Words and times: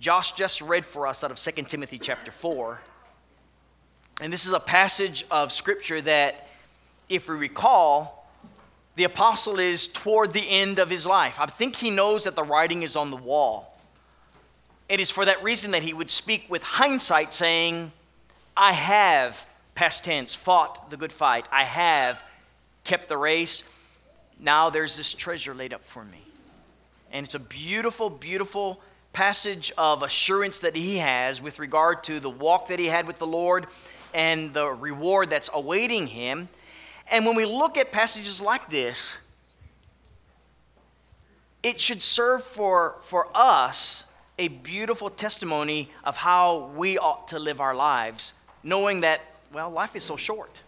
Josh 0.00 0.32
just 0.32 0.60
read 0.60 0.86
for 0.86 1.08
us 1.08 1.24
out 1.24 1.32
of 1.32 1.38
2 1.38 1.62
Timothy 1.64 1.98
chapter 1.98 2.30
4. 2.30 2.80
And 4.20 4.32
this 4.32 4.46
is 4.46 4.52
a 4.52 4.60
passage 4.60 5.26
of 5.30 5.52
scripture 5.52 6.00
that, 6.02 6.48
if 7.08 7.28
we 7.28 7.34
recall, 7.34 8.28
the 8.94 9.04
apostle 9.04 9.58
is 9.58 9.88
toward 9.88 10.32
the 10.32 10.48
end 10.48 10.78
of 10.78 10.88
his 10.88 11.04
life. 11.04 11.40
I 11.40 11.46
think 11.46 11.74
he 11.74 11.90
knows 11.90 12.24
that 12.24 12.36
the 12.36 12.44
writing 12.44 12.82
is 12.82 12.94
on 12.94 13.10
the 13.10 13.16
wall. 13.16 13.76
It 14.88 15.00
is 15.00 15.10
for 15.10 15.24
that 15.24 15.42
reason 15.42 15.72
that 15.72 15.82
he 15.82 15.92
would 15.92 16.10
speak 16.10 16.46
with 16.48 16.62
hindsight, 16.62 17.32
saying, 17.32 17.90
I 18.56 18.72
have, 18.72 19.46
past 19.74 20.04
tense, 20.04 20.32
fought 20.32 20.90
the 20.90 20.96
good 20.96 21.12
fight. 21.12 21.46
I 21.50 21.64
have 21.64 22.22
kept 22.84 23.08
the 23.08 23.16
race. 23.16 23.64
Now 24.38 24.70
there's 24.70 24.96
this 24.96 25.12
treasure 25.12 25.54
laid 25.54 25.74
up 25.74 25.84
for 25.84 26.04
me. 26.04 26.22
And 27.10 27.26
it's 27.26 27.34
a 27.34 27.40
beautiful, 27.40 28.10
beautiful 28.10 28.80
passage 29.18 29.72
of 29.76 30.04
assurance 30.04 30.60
that 30.60 30.76
he 30.76 30.98
has 30.98 31.42
with 31.42 31.58
regard 31.58 32.04
to 32.04 32.20
the 32.20 32.30
walk 32.30 32.68
that 32.68 32.78
he 32.78 32.86
had 32.86 33.04
with 33.04 33.18
the 33.18 33.26
Lord 33.26 33.66
and 34.14 34.54
the 34.54 34.66
reward 34.68 35.28
that's 35.28 35.50
awaiting 35.52 36.06
him. 36.06 36.48
And 37.10 37.26
when 37.26 37.34
we 37.34 37.44
look 37.44 37.76
at 37.76 37.90
passages 37.90 38.40
like 38.40 38.70
this, 38.70 39.18
it 41.64 41.80
should 41.80 42.00
serve 42.00 42.44
for, 42.44 42.98
for 43.02 43.26
us 43.34 44.04
a 44.38 44.46
beautiful 44.46 45.10
testimony 45.10 45.90
of 46.04 46.16
how 46.16 46.70
we 46.76 46.96
ought 46.96 47.26
to 47.26 47.40
live 47.40 47.60
our 47.60 47.74
lives, 47.74 48.34
knowing 48.62 49.00
that, 49.00 49.20
well, 49.52 49.68
life 49.68 49.96
is 49.96 50.04
so 50.04 50.14
short. 50.14 50.62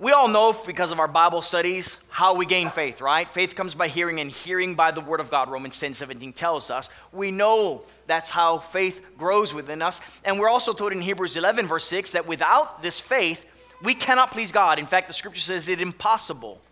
We 0.00 0.12
all 0.12 0.28
know 0.28 0.54
because 0.54 0.92
of 0.92 0.98
our 0.98 1.06
Bible 1.06 1.42
studies 1.42 1.98
how 2.08 2.32
we 2.34 2.46
gain 2.46 2.70
faith, 2.70 3.02
right? 3.02 3.28
Faith 3.28 3.54
comes 3.54 3.74
by 3.74 3.86
hearing 3.86 4.18
and 4.18 4.30
hearing 4.30 4.74
by 4.74 4.92
the 4.92 5.02
word 5.02 5.20
of 5.20 5.30
God, 5.30 5.50
Romans 5.50 5.78
10 5.78 5.92
17 5.92 6.32
tells 6.32 6.70
us. 6.70 6.88
We 7.12 7.30
know 7.30 7.84
that's 8.06 8.30
how 8.30 8.56
faith 8.56 9.04
grows 9.18 9.52
within 9.52 9.82
us. 9.82 10.00
And 10.24 10.40
we're 10.40 10.48
also 10.48 10.72
told 10.72 10.92
in 10.92 11.02
Hebrews 11.02 11.36
11, 11.36 11.66
verse 11.66 11.84
6, 11.84 12.12
that 12.12 12.26
without 12.26 12.80
this 12.80 12.98
faith, 12.98 13.44
we 13.82 13.94
cannot 13.94 14.30
please 14.30 14.52
God. 14.52 14.78
In 14.78 14.86
fact, 14.86 15.06
the 15.06 15.12
scripture 15.12 15.42
says 15.42 15.68
it's 15.68 15.82
impossible 15.82 16.62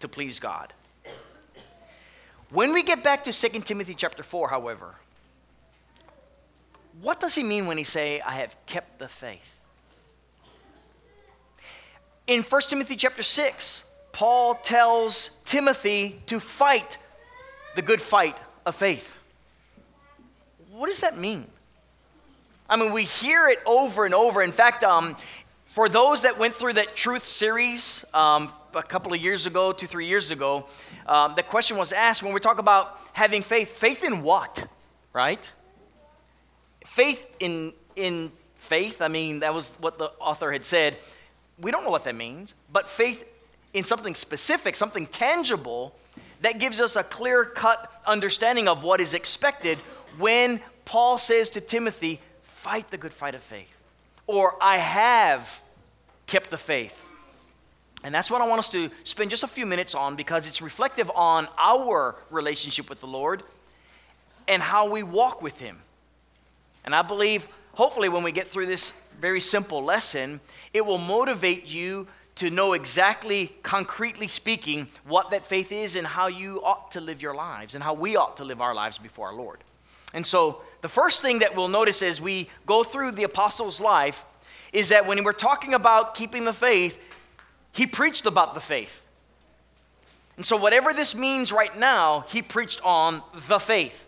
to 0.00 0.08
please 0.08 0.40
God. 0.40 0.72
When 2.48 2.72
we 2.72 2.82
get 2.82 3.04
back 3.04 3.24
to 3.24 3.32
2 3.32 3.60
Timothy 3.60 3.94
chapter 3.94 4.22
4, 4.22 4.48
however, 4.48 4.94
what 7.02 7.20
does 7.20 7.34
he 7.34 7.42
mean 7.42 7.66
when 7.66 7.76
he 7.76 7.84
say, 7.84 8.22
I 8.22 8.36
have 8.36 8.56
kept 8.64 8.98
the 8.98 9.08
faith? 9.08 9.59
In 12.30 12.44
1 12.44 12.60
Timothy 12.68 12.94
chapter 12.94 13.24
6, 13.24 13.82
Paul 14.12 14.54
tells 14.54 15.30
Timothy 15.44 16.22
to 16.26 16.38
fight 16.38 16.96
the 17.74 17.82
good 17.82 18.00
fight 18.00 18.38
of 18.64 18.76
faith. 18.76 19.18
What 20.70 20.86
does 20.86 21.00
that 21.00 21.18
mean? 21.18 21.44
I 22.68 22.76
mean, 22.76 22.92
we 22.92 23.02
hear 23.02 23.48
it 23.48 23.58
over 23.66 24.04
and 24.04 24.14
over. 24.14 24.44
In 24.44 24.52
fact, 24.52 24.84
um, 24.84 25.16
for 25.74 25.88
those 25.88 26.22
that 26.22 26.38
went 26.38 26.54
through 26.54 26.74
that 26.74 26.94
truth 26.94 27.26
series 27.26 28.04
um, 28.14 28.52
a 28.74 28.82
couple 28.84 29.12
of 29.12 29.20
years 29.20 29.46
ago, 29.46 29.72
two, 29.72 29.88
three 29.88 30.06
years 30.06 30.30
ago, 30.30 30.68
um, 31.06 31.34
the 31.34 31.42
question 31.42 31.76
was 31.76 31.90
asked 31.90 32.22
when 32.22 32.32
we 32.32 32.38
talk 32.38 32.60
about 32.60 32.96
having 33.12 33.42
faith, 33.42 33.76
faith 33.76 34.04
in 34.04 34.22
what, 34.22 34.68
right? 35.12 35.50
Faith 36.86 37.26
in, 37.40 37.72
in 37.96 38.30
faith, 38.54 39.02
I 39.02 39.08
mean, 39.08 39.40
that 39.40 39.52
was 39.52 39.74
what 39.80 39.98
the 39.98 40.12
author 40.20 40.52
had 40.52 40.64
said 40.64 40.96
we 41.60 41.70
don't 41.70 41.84
know 41.84 41.90
what 41.90 42.04
that 42.04 42.14
means, 42.14 42.54
but 42.72 42.88
faith 42.88 43.26
in 43.72 43.84
something 43.84 44.14
specific, 44.14 44.76
something 44.76 45.06
tangible, 45.06 45.94
that 46.42 46.58
gives 46.58 46.80
us 46.80 46.96
a 46.96 47.02
clear 47.02 47.44
cut 47.44 47.90
understanding 48.06 48.66
of 48.66 48.82
what 48.82 49.00
is 49.00 49.14
expected 49.14 49.78
when 50.18 50.60
Paul 50.84 51.18
says 51.18 51.50
to 51.50 51.60
Timothy, 51.60 52.20
Fight 52.42 52.90
the 52.90 52.98
good 52.98 53.12
fight 53.12 53.34
of 53.34 53.42
faith, 53.42 53.74
or 54.26 54.54
I 54.60 54.76
have 54.76 55.60
kept 56.26 56.50
the 56.50 56.58
faith. 56.58 57.08
And 58.04 58.14
that's 58.14 58.30
what 58.30 58.40
I 58.40 58.46
want 58.46 58.60
us 58.60 58.68
to 58.70 58.90
spend 59.04 59.30
just 59.30 59.42
a 59.42 59.48
few 59.48 59.66
minutes 59.66 59.94
on 59.94 60.16
because 60.16 60.46
it's 60.48 60.62
reflective 60.62 61.10
on 61.14 61.48
our 61.58 62.16
relationship 62.30 62.88
with 62.88 63.00
the 63.00 63.06
Lord 63.06 63.42
and 64.48 64.62
how 64.62 64.90
we 64.90 65.02
walk 65.02 65.42
with 65.42 65.58
Him. 65.58 65.78
And 66.84 66.94
I 66.94 67.02
believe, 67.02 67.46
hopefully, 67.74 68.08
when 68.08 68.22
we 68.22 68.32
get 68.32 68.48
through 68.48 68.66
this 68.66 68.92
very 69.20 69.40
simple 69.40 69.84
lesson, 69.84 70.40
it 70.72 70.84
will 70.84 70.98
motivate 70.98 71.66
you 71.66 72.06
to 72.36 72.50
know 72.50 72.72
exactly, 72.72 73.54
concretely 73.62 74.28
speaking, 74.28 74.88
what 75.04 75.30
that 75.30 75.44
faith 75.44 75.72
is 75.72 75.96
and 75.96 76.06
how 76.06 76.26
you 76.26 76.62
ought 76.64 76.92
to 76.92 77.00
live 77.00 77.20
your 77.20 77.34
lives 77.34 77.74
and 77.74 77.84
how 77.84 77.92
we 77.92 78.16
ought 78.16 78.38
to 78.38 78.44
live 78.44 78.60
our 78.60 78.74
lives 78.74 78.96
before 78.96 79.28
our 79.28 79.34
Lord. 79.34 79.58
And 80.14 80.26
so, 80.26 80.62
the 80.80 80.88
first 80.88 81.20
thing 81.20 81.40
that 81.40 81.54
we'll 81.54 81.68
notice 81.68 82.02
as 82.02 82.20
we 82.20 82.48
go 82.64 82.82
through 82.82 83.12
the 83.12 83.24
apostle's 83.24 83.80
life 83.80 84.24
is 84.72 84.88
that 84.88 85.06
when 85.06 85.22
we're 85.24 85.32
talking 85.32 85.74
about 85.74 86.14
keeping 86.14 86.44
the 86.44 86.52
faith, 86.52 86.98
he 87.72 87.86
preached 87.86 88.26
about 88.26 88.54
the 88.54 88.60
faith. 88.60 89.02
And 90.36 90.46
so, 90.46 90.56
whatever 90.56 90.94
this 90.94 91.14
means 91.14 91.52
right 91.52 91.76
now, 91.78 92.24
he 92.28 92.40
preached 92.40 92.80
on 92.82 93.22
the 93.48 93.58
faith. 93.58 94.06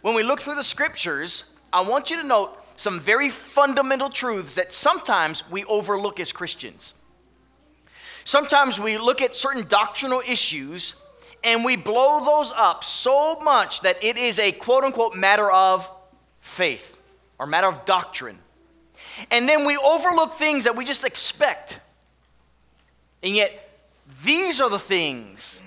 When 0.00 0.14
we 0.14 0.22
look 0.22 0.40
through 0.40 0.54
the 0.54 0.62
scriptures, 0.62 1.44
I 1.72 1.82
want 1.82 2.10
you 2.10 2.16
to 2.16 2.26
note 2.26 2.56
some 2.80 2.98
very 2.98 3.28
fundamental 3.28 4.08
truths 4.08 4.54
that 4.54 4.72
sometimes 4.72 5.48
we 5.50 5.64
overlook 5.64 6.18
as 6.18 6.32
Christians. 6.32 6.94
Sometimes 8.24 8.80
we 8.80 8.96
look 8.96 9.20
at 9.20 9.36
certain 9.36 9.66
doctrinal 9.68 10.22
issues 10.26 10.94
and 11.44 11.62
we 11.62 11.76
blow 11.76 12.24
those 12.24 12.54
up 12.56 12.82
so 12.82 13.38
much 13.40 13.82
that 13.82 14.02
it 14.02 14.16
is 14.16 14.38
a 14.38 14.50
quote 14.52 14.82
unquote 14.82 15.14
matter 15.14 15.52
of 15.52 15.90
faith 16.40 17.02
or 17.38 17.46
matter 17.46 17.66
of 17.66 17.84
doctrine. 17.84 18.38
And 19.30 19.46
then 19.46 19.66
we 19.66 19.76
overlook 19.76 20.32
things 20.32 20.64
that 20.64 20.74
we 20.74 20.86
just 20.86 21.04
expect. 21.04 21.78
And 23.22 23.36
yet, 23.36 23.68
these 24.24 24.58
are 24.58 24.70
the 24.70 24.78
things 24.78 25.60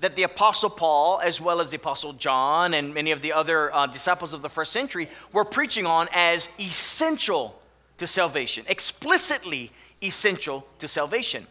that 0.00 0.16
the 0.16 0.22
Apostle 0.22 0.70
Paul, 0.70 1.20
as 1.22 1.40
well 1.40 1.60
as 1.60 1.70
the 1.70 1.76
Apostle 1.76 2.14
John 2.14 2.74
and 2.74 2.94
many 2.94 3.10
of 3.10 3.22
the 3.22 3.32
other 3.32 3.72
uh, 3.74 3.86
disciples 3.86 4.32
of 4.32 4.42
the 4.42 4.48
first 4.48 4.72
century, 4.72 5.08
were 5.32 5.44
preaching 5.44 5.86
on 5.86 6.08
as 6.12 6.48
essential 6.58 7.60
to 7.98 8.06
salvation, 8.06 8.64
explicitly 8.68 9.70
essential 10.02 10.66
to 10.78 10.88
salvation. 10.88 11.46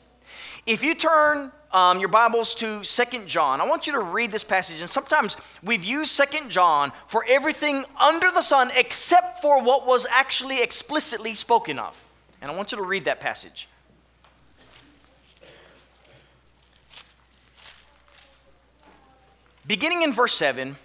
If 0.65 0.83
you 0.83 0.95
turn 0.95 1.51
um, 1.71 1.99
your 1.99 2.09
Bibles 2.09 2.55
to 2.55 2.83
Second 2.83 3.27
John, 3.27 3.61
I 3.61 3.67
want 3.67 3.85
you 3.85 3.93
to 3.93 3.99
read 3.99 4.31
this 4.31 4.43
passage. 4.43 4.81
And 4.81 4.89
sometimes 4.89 5.37
we've 5.63 5.83
used 5.83 6.11
Second 6.11 6.49
John 6.49 6.91
for 7.07 7.23
everything 7.29 7.85
under 7.99 8.31
the 8.31 8.41
sun 8.41 8.71
except 8.75 9.41
for 9.41 9.61
what 9.61 9.85
was 9.85 10.07
actually 10.09 10.63
explicitly 10.63 11.35
spoken 11.35 11.77
of. 11.77 12.03
And 12.41 12.51
I 12.51 12.55
want 12.55 12.71
you 12.71 12.77
to 12.79 12.83
read 12.83 13.05
that 13.05 13.19
passage. 13.19 13.67
Beginning 19.69 20.01
in 20.01 20.11
verse 20.11 20.33
7, 20.33 20.75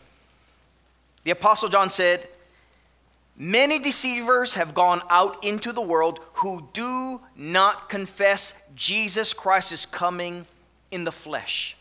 the 1.23 1.31
Apostle 1.31 1.71
John 1.71 1.89
said, 1.89 2.29
Many 3.35 3.79
deceivers 3.79 4.53
have 4.55 4.75
gone 4.75 5.01
out 5.09 5.43
into 5.43 5.73
the 5.73 5.81
world 5.81 6.21
who 6.35 6.69
do 6.75 7.23
not 7.35 7.89
confess 7.89 8.53
Jesus 8.77 9.33
Christ 9.33 9.73
is 9.73 9.87
coming 9.87 10.45
in 10.91 11.05
the 11.05 11.11
flesh. 11.11 11.79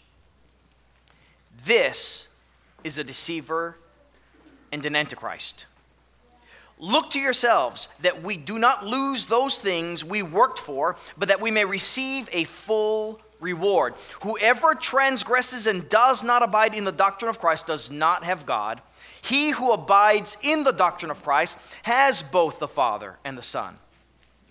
This 1.65 2.29
is 2.85 2.97
a 2.97 3.03
deceiver 3.03 3.75
and 4.71 4.85
an 4.85 4.95
antichrist. 4.95 5.65
Look 6.79 7.09
to 7.09 7.19
yourselves 7.19 7.89
that 7.99 8.23
we 8.23 8.37
do 8.37 8.57
not 8.57 8.85
lose 8.85 9.25
those 9.25 9.57
things 9.57 10.05
we 10.05 10.23
worked 10.23 10.57
for, 10.57 10.95
but 11.17 11.27
that 11.27 11.41
we 11.41 11.51
may 11.51 11.65
receive 11.65 12.29
a 12.31 12.45
full 12.45 13.19
reward. 13.43 13.93
Whoever 14.21 14.73
transgresses 14.73 15.67
and 15.67 15.87
does 15.89 16.23
not 16.23 16.41
abide 16.41 16.73
in 16.73 16.85
the 16.85 16.91
doctrine 16.91 17.29
of 17.29 17.39
Christ 17.39 17.67
does 17.67 17.91
not 17.91 18.23
have 18.23 18.45
God. 18.47 18.81
He 19.21 19.51
who 19.51 19.71
abides 19.71 20.35
in 20.41 20.63
the 20.63 20.71
doctrine 20.71 21.11
of 21.11 21.21
Christ 21.21 21.57
has 21.83 22.23
both 22.23 22.59
the 22.59 22.67
Father 22.67 23.17
and 23.23 23.37
the 23.37 23.43
Son. 23.43 23.77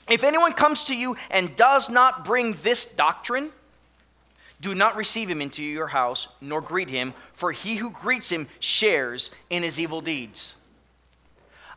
If 0.09 0.25
anyone 0.25 0.53
comes 0.53 0.85
to 0.85 0.97
you 0.97 1.17
and 1.31 1.56
does 1.56 1.91
not 1.91 2.25
bring 2.25 2.55
this 2.62 2.85
doctrine, 2.85 3.50
do 4.61 4.75
not 4.75 4.97
receive 4.97 5.29
him 5.29 5.43
into 5.43 5.62
your 5.62 5.89
house, 5.89 6.29
nor 6.41 6.61
greet 6.61 6.89
him, 6.89 7.15
for 7.33 7.50
he 7.50 7.75
who 7.77 7.91
greets 7.91 8.31
him 8.31 8.47
shares 8.61 9.31
in 9.50 9.62
his 9.62 9.81
evil 9.81 10.00
deeds. 10.00 10.55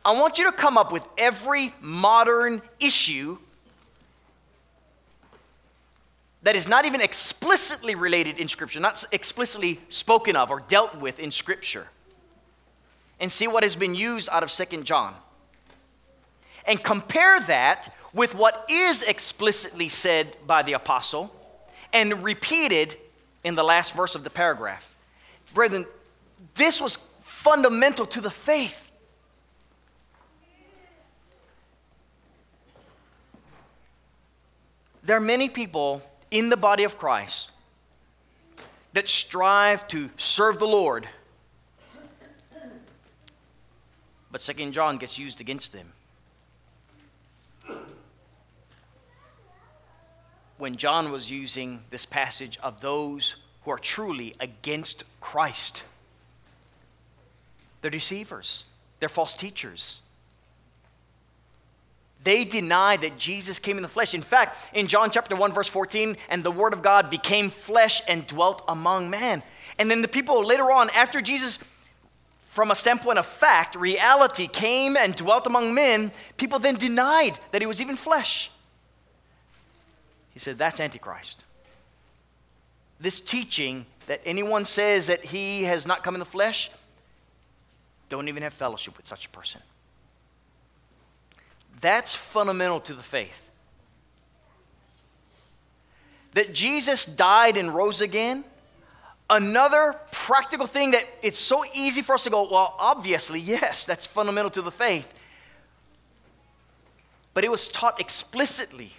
I 0.04 0.12
want 0.12 0.38
you 0.38 0.44
to 0.44 0.52
come 0.52 0.78
up 0.78 0.92
with 0.92 1.06
every 1.18 1.74
modern 1.80 2.62
issue 2.78 3.38
that 6.46 6.54
is 6.54 6.68
not 6.68 6.84
even 6.84 7.00
explicitly 7.00 7.96
related 7.96 8.38
in 8.38 8.46
Scripture, 8.46 8.78
not 8.78 9.02
explicitly 9.10 9.80
spoken 9.88 10.36
of 10.36 10.48
or 10.48 10.60
dealt 10.60 10.94
with 10.94 11.18
in 11.18 11.32
Scripture, 11.32 11.88
and 13.18 13.32
see 13.32 13.48
what 13.48 13.64
has 13.64 13.74
been 13.74 13.96
used 13.96 14.28
out 14.30 14.44
of 14.44 14.50
Second 14.52 14.84
John. 14.84 15.12
And 16.64 16.80
compare 16.80 17.40
that 17.40 17.92
with 18.12 18.36
what 18.36 18.64
is 18.70 19.02
explicitly 19.02 19.88
said 19.88 20.36
by 20.46 20.62
the 20.62 20.74
apostle 20.74 21.34
and 21.92 22.22
repeated 22.22 22.96
in 23.42 23.56
the 23.56 23.64
last 23.64 23.96
verse 23.96 24.14
of 24.14 24.22
the 24.22 24.30
paragraph. 24.30 24.96
Brethren, 25.52 25.84
this 26.54 26.80
was 26.80 26.94
fundamental 27.24 28.06
to 28.06 28.20
the 28.20 28.30
faith. 28.30 28.88
There 35.02 35.16
are 35.16 35.20
many 35.20 35.48
people 35.48 36.02
in 36.30 36.48
the 36.48 36.56
body 36.56 36.84
of 36.84 36.98
Christ 36.98 37.50
that 38.92 39.08
strive 39.08 39.86
to 39.88 40.10
serve 40.16 40.58
the 40.58 40.66
Lord, 40.66 41.08
but 44.30 44.40
Second 44.40 44.72
John 44.72 44.98
gets 44.98 45.18
used 45.18 45.40
against 45.40 45.72
them. 45.72 45.92
When 50.58 50.76
John 50.76 51.12
was 51.12 51.30
using 51.30 51.82
this 51.90 52.06
passage 52.06 52.58
of 52.62 52.80
those 52.80 53.36
who 53.64 53.70
are 53.70 53.78
truly 53.78 54.34
against 54.40 55.04
Christ, 55.20 55.82
they're 57.82 57.90
deceivers, 57.90 58.64
they're 58.98 59.10
false 59.10 59.34
teachers. 59.34 60.00
They 62.26 62.42
deny 62.42 62.96
that 62.96 63.18
Jesus 63.18 63.60
came 63.60 63.76
in 63.76 63.84
the 63.84 63.88
flesh. 63.88 64.12
In 64.12 64.20
fact, 64.20 64.58
in 64.74 64.88
John 64.88 65.12
chapter 65.12 65.36
1, 65.36 65.52
verse 65.52 65.68
14, 65.68 66.16
and 66.28 66.42
the 66.42 66.50
Word 66.50 66.72
of 66.72 66.82
God 66.82 67.08
became 67.08 67.50
flesh 67.50 68.02
and 68.08 68.26
dwelt 68.26 68.64
among 68.66 69.10
men. 69.10 69.44
And 69.78 69.88
then 69.88 70.02
the 70.02 70.08
people 70.08 70.44
later 70.44 70.72
on, 70.72 70.90
after 70.90 71.20
Jesus, 71.20 71.60
from 72.50 72.72
a 72.72 72.74
standpoint 72.74 73.20
of 73.20 73.26
fact, 73.26 73.76
reality, 73.76 74.48
came 74.48 74.96
and 74.96 75.14
dwelt 75.14 75.46
among 75.46 75.72
men, 75.72 76.10
people 76.36 76.58
then 76.58 76.74
denied 76.74 77.38
that 77.52 77.62
he 77.62 77.66
was 77.66 77.80
even 77.80 77.94
flesh. 77.94 78.50
He 80.30 80.40
said, 80.40 80.58
That's 80.58 80.80
Antichrist. 80.80 81.44
This 82.98 83.20
teaching 83.20 83.86
that 84.08 84.20
anyone 84.24 84.64
says 84.64 85.06
that 85.06 85.26
he 85.26 85.62
has 85.62 85.86
not 85.86 86.02
come 86.02 86.16
in 86.16 86.18
the 86.18 86.24
flesh, 86.24 86.72
don't 88.08 88.26
even 88.26 88.42
have 88.42 88.52
fellowship 88.52 88.96
with 88.96 89.06
such 89.06 89.26
a 89.26 89.28
person. 89.28 89.60
That's 91.80 92.14
fundamental 92.14 92.80
to 92.80 92.94
the 92.94 93.02
faith. 93.02 93.42
That 96.34 96.52
Jesus 96.52 97.04
died 97.04 97.56
and 97.56 97.74
rose 97.74 98.00
again. 98.00 98.44
Another 99.28 99.96
practical 100.12 100.66
thing 100.66 100.92
that 100.92 101.04
it's 101.22 101.38
so 101.38 101.64
easy 101.74 102.02
for 102.02 102.14
us 102.14 102.24
to 102.24 102.30
go, 102.30 102.48
well, 102.50 102.74
obviously, 102.78 103.40
yes, 103.40 103.84
that's 103.84 104.06
fundamental 104.06 104.50
to 104.50 104.62
the 104.62 104.70
faith. 104.70 105.12
But 107.34 107.44
it 107.44 107.50
was 107.50 107.68
taught 107.68 108.00
explicitly. 108.00 108.92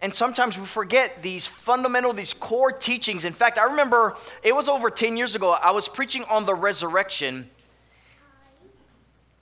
And 0.00 0.14
sometimes 0.14 0.56
we 0.56 0.64
forget 0.64 1.22
these 1.22 1.46
fundamental, 1.46 2.12
these 2.12 2.32
core 2.32 2.72
teachings. 2.72 3.24
In 3.24 3.32
fact, 3.32 3.58
I 3.58 3.64
remember 3.64 4.16
it 4.42 4.54
was 4.54 4.68
over 4.68 4.90
10 4.90 5.16
years 5.16 5.34
ago, 5.34 5.50
I 5.50 5.72
was 5.72 5.88
preaching 5.88 6.24
on 6.24 6.46
the 6.46 6.54
resurrection 6.54 7.50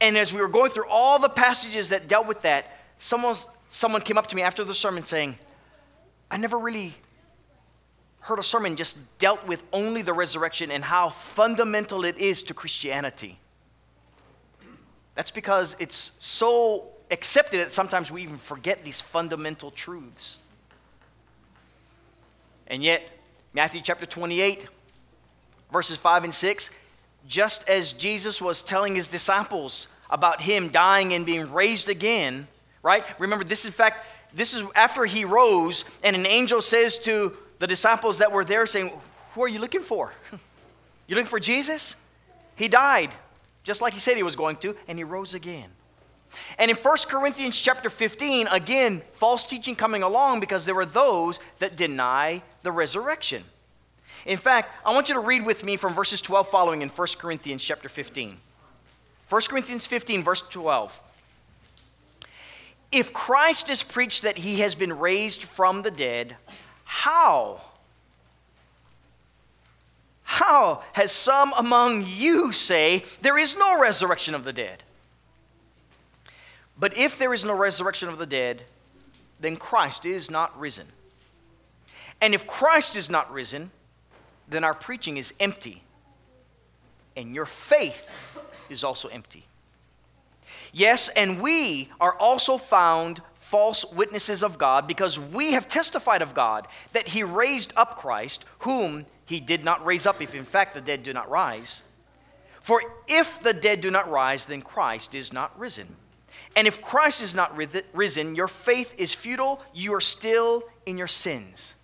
and 0.00 0.16
as 0.16 0.32
we 0.32 0.40
were 0.40 0.48
going 0.48 0.70
through 0.70 0.88
all 0.88 1.18
the 1.18 1.28
passages 1.28 1.88
that 1.88 2.08
dealt 2.08 2.26
with 2.26 2.42
that, 2.42 2.78
someone, 2.98 3.34
someone 3.68 4.02
came 4.02 4.18
up 4.18 4.26
to 4.28 4.36
me 4.36 4.42
after 4.42 4.64
the 4.64 4.74
sermon 4.74 5.04
saying, 5.04 5.38
I 6.30 6.36
never 6.36 6.58
really 6.58 6.94
heard 8.20 8.38
a 8.38 8.42
sermon 8.42 8.76
just 8.76 8.98
dealt 9.18 9.46
with 9.46 9.62
only 9.72 10.02
the 10.02 10.12
resurrection 10.12 10.70
and 10.70 10.82
how 10.82 11.10
fundamental 11.10 12.04
it 12.04 12.18
is 12.18 12.42
to 12.44 12.54
Christianity. 12.54 13.38
That's 15.14 15.30
because 15.30 15.76
it's 15.78 16.12
so 16.20 16.88
accepted 17.10 17.58
that 17.58 17.72
sometimes 17.72 18.10
we 18.10 18.22
even 18.22 18.36
forget 18.36 18.84
these 18.84 19.00
fundamental 19.00 19.70
truths. 19.70 20.38
And 22.66 22.82
yet, 22.82 23.02
Matthew 23.54 23.80
chapter 23.80 24.04
28, 24.06 24.66
verses 25.72 25.96
5 25.96 26.24
and 26.24 26.34
6, 26.34 26.70
just 27.26 27.68
as 27.68 27.92
Jesus 27.92 28.40
was 28.40 28.62
telling 28.62 28.94
his 28.94 29.08
disciples 29.08 29.88
about 30.10 30.40
him 30.40 30.68
dying 30.68 31.12
and 31.12 31.26
being 31.26 31.52
raised 31.52 31.88
again, 31.88 32.46
right? 32.82 33.04
Remember, 33.18 33.44
this 33.44 33.60
is, 33.60 33.66
in 33.66 33.72
fact, 33.72 34.06
this 34.34 34.54
is 34.54 34.62
after 34.74 35.04
he 35.04 35.24
rose, 35.24 35.84
and 36.04 36.14
an 36.14 36.26
angel 36.26 36.60
says 36.60 36.98
to 36.98 37.36
the 37.58 37.66
disciples 37.66 38.18
that 38.18 38.32
were 38.32 38.44
there, 38.44 38.66
saying, 38.66 38.92
Who 39.34 39.42
are 39.42 39.48
you 39.48 39.58
looking 39.58 39.82
for? 39.82 40.12
you 41.06 41.16
looking 41.16 41.28
for 41.28 41.40
Jesus? 41.40 41.96
He 42.54 42.68
died, 42.68 43.10
just 43.64 43.80
like 43.80 43.92
he 43.92 43.98
said 43.98 44.16
he 44.16 44.22
was 44.22 44.36
going 44.36 44.56
to, 44.56 44.76
and 44.88 44.98
he 44.98 45.04
rose 45.04 45.34
again. 45.34 45.70
And 46.58 46.70
in 46.70 46.76
1 46.76 46.96
Corinthians 47.08 47.58
chapter 47.58 47.88
15, 47.88 48.48
again, 48.48 49.02
false 49.12 49.44
teaching 49.44 49.74
coming 49.74 50.02
along 50.02 50.40
because 50.40 50.64
there 50.64 50.74
were 50.74 50.86
those 50.86 51.40
that 51.58 51.76
deny 51.76 52.42
the 52.62 52.72
resurrection. 52.72 53.44
In 54.24 54.38
fact, 54.38 54.72
I 54.84 54.94
want 54.94 55.08
you 55.08 55.14
to 55.14 55.20
read 55.20 55.44
with 55.44 55.64
me 55.64 55.76
from 55.76 55.94
verses 55.94 56.20
12 56.20 56.48
following 56.48 56.82
in 56.82 56.88
1 56.88 57.08
Corinthians 57.18 57.62
chapter 57.62 57.88
15. 57.88 58.36
1 59.28 59.42
Corinthians 59.48 59.86
15, 59.86 60.22
verse 60.22 60.40
12. 60.48 61.00
If 62.92 63.12
Christ 63.12 63.68
is 63.68 63.82
preached 63.82 64.22
that 64.22 64.38
he 64.38 64.60
has 64.60 64.74
been 64.74 64.98
raised 64.98 65.42
from 65.42 65.82
the 65.82 65.90
dead, 65.90 66.36
how? 66.84 67.60
How 70.22 70.82
has 70.92 71.12
some 71.12 71.52
among 71.56 72.06
you 72.06 72.52
say 72.52 73.04
there 73.22 73.38
is 73.38 73.56
no 73.56 73.80
resurrection 73.80 74.34
of 74.34 74.44
the 74.44 74.52
dead? 74.52 74.82
But 76.78 76.96
if 76.96 77.18
there 77.18 77.32
is 77.32 77.44
no 77.44 77.56
resurrection 77.56 78.08
of 78.08 78.18
the 78.18 78.26
dead, 78.26 78.62
then 79.40 79.56
Christ 79.56 80.04
is 80.04 80.30
not 80.30 80.58
risen. 80.58 80.86
And 82.20 82.34
if 82.34 82.46
Christ 82.46 82.96
is 82.96 83.10
not 83.10 83.32
risen, 83.32 83.70
then 84.48 84.64
our 84.64 84.74
preaching 84.74 85.16
is 85.16 85.34
empty, 85.40 85.82
and 87.16 87.34
your 87.34 87.46
faith 87.46 88.10
is 88.68 88.84
also 88.84 89.08
empty. 89.08 89.46
Yes, 90.72 91.08
and 91.08 91.40
we 91.40 91.90
are 92.00 92.14
also 92.16 92.58
found 92.58 93.20
false 93.34 93.84
witnesses 93.92 94.42
of 94.42 94.58
God 94.58 94.86
because 94.86 95.18
we 95.18 95.52
have 95.52 95.68
testified 95.68 96.22
of 96.22 96.34
God 96.34 96.66
that 96.92 97.08
He 97.08 97.22
raised 97.22 97.72
up 97.76 97.98
Christ, 97.98 98.44
whom 98.60 99.06
He 99.24 99.40
did 99.40 99.64
not 99.64 99.84
raise 99.84 100.06
up, 100.06 100.22
if 100.22 100.34
in 100.34 100.44
fact 100.44 100.74
the 100.74 100.80
dead 100.80 101.02
do 101.02 101.12
not 101.12 101.30
rise. 101.30 101.82
For 102.60 102.82
if 103.06 103.40
the 103.42 103.52
dead 103.52 103.80
do 103.80 103.90
not 103.90 104.10
rise, 104.10 104.44
then 104.44 104.62
Christ 104.62 105.14
is 105.14 105.32
not 105.32 105.56
risen. 105.58 105.96
And 106.56 106.66
if 106.66 106.82
Christ 106.82 107.22
is 107.22 107.34
not 107.34 107.56
risen, 107.56 108.34
your 108.34 108.48
faith 108.48 108.94
is 108.98 109.14
futile, 109.14 109.60
you 109.72 109.94
are 109.94 110.00
still 110.00 110.64
in 110.84 110.98
your 110.98 111.06
sins 111.06 111.75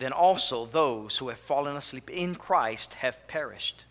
then 0.00 0.12
also 0.12 0.66
those 0.66 1.18
who 1.18 1.28
have 1.28 1.38
fallen 1.38 1.76
asleep 1.76 2.10
in 2.10 2.34
Christ 2.34 2.94
have 2.94 3.26
perished. 3.28 3.84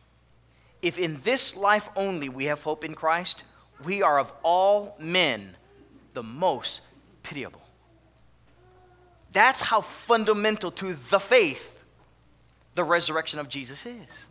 If 0.81 0.97
in 0.97 1.19
this 1.23 1.55
life 1.55 1.89
only 1.95 2.29
we 2.29 2.45
have 2.45 2.63
hope 2.63 2.83
in 2.83 2.95
Christ, 2.95 3.43
we 3.83 4.01
are 4.01 4.19
of 4.19 4.31
all 4.43 4.95
men 4.99 5.55
the 6.13 6.23
most 6.23 6.81
pitiable. 7.23 7.61
That's 9.31 9.61
how 9.61 9.81
fundamental 9.81 10.71
to 10.71 10.93
the 10.93 11.19
faith 11.19 11.77
the 12.75 12.83
resurrection 12.83 13.39
of 13.39 13.49
Jesus 13.49 13.85
is. 13.85 14.25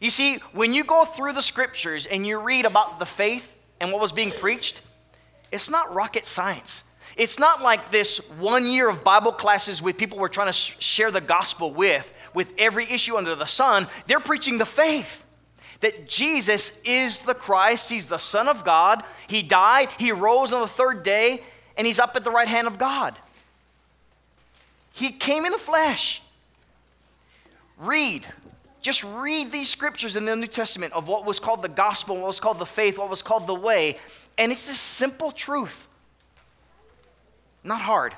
You 0.00 0.10
see, 0.10 0.36
when 0.52 0.74
you 0.74 0.84
go 0.84 1.04
through 1.04 1.32
the 1.32 1.42
scriptures 1.42 2.06
and 2.06 2.26
you 2.26 2.38
read 2.38 2.66
about 2.66 2.98
the 2.98 3.06
faith 3.06 3.54
and 3.80 3.90
what 3.90 4.00
was 4.00 4.12
being 4.12 4.30
preached, 4.30 4.80
it's 5.50 5.70
not 5.70 5.92
rocket 5.94 6.26
science. 6.26 6.84
It's 7.18 7.38
not 7.38 7.60
like 7.60 7.90
this 7.90 8.18
one 8.38 8.68
year 8.68 8.88
of 8.88 9.02
Bible 9.02 9.32
classes 9.32 9.82
with 9.82 9.98
people 9.98 10.18
we're 10.18 10.28
trying 10.28 10.46
to 10.46 10.52
sh- 10.52 10.76
share 10.78 11.10
the 11.10 11.20
gospel 11.20 11.74
with, 11.74 12.10
with 12.32 12.52
every 12.56 12.84
issue 12.84 13.16
under 13.16 13.34
the 13.34 13.44
sun. 13.44 13.88
They're 14.06 14.20
preaching 14.20 14.58
the 14.58 14.64
faith 14.64 15.24
that 15.80 16.08
Jesus 16.08 16.80
is 16.84 17.18
the 17.20 17.34
Christ, 17.34 17.90
He's 17.90 18.06
the 18.06 18.18
Son 18.18 18.48
of 18.48 18.64
God. 18.64 19.02
He 19.26 19.42
died, 19.42 19.88
He 19.98 20.12
rose 20.12 20.52
on 20.52 20.60
the 20.60 20.68
third 20.68 21.02
day, 21.02 21.42
and 21.76 21.88
He's 21.88 21.98
up 21.98 22.14
at 22.14 22.22
the 22.22 22.30
right 22.30 22.48
hand 22.48 22.68
of 22.68 22.78
God. 22.78 23.18
He 24.92 25.10
came 25.10 25.44
in 25.44 25.50
the 25.50 25.58
flesh. 25.58 26.22
Read. 27.78 28.26
Just 28.80 29.02
read 29.02 29.50
these 29.50 29.68
scriptures 29.68 30.14
in 30.14 30.24
the 30.24 30.36
New 30.36 30.46
Testament 30.46 30.92
of 30.92 31.08
what 31.08 31.24
was 31.24 31.40
called 31.40 31.62
the 31.62 31.68
gospel, 31.68 32.14
what 32.16 32.26
was 32.26 32.38
called 32.38 32.60
the 32.60 32.66
faith, 32.66 32.96
what 32.96 33.10
was 33.10 33.22
called 33.22 33.48
the 33.48 33.54
way. 33.54 33.96
And 34.38 34.52
it's 34.52 34.68
this 34.68 34.78
simple 34.78 35.32
truth 35.32 35.88
not 37.68 37.80
hard. 37.80 38.14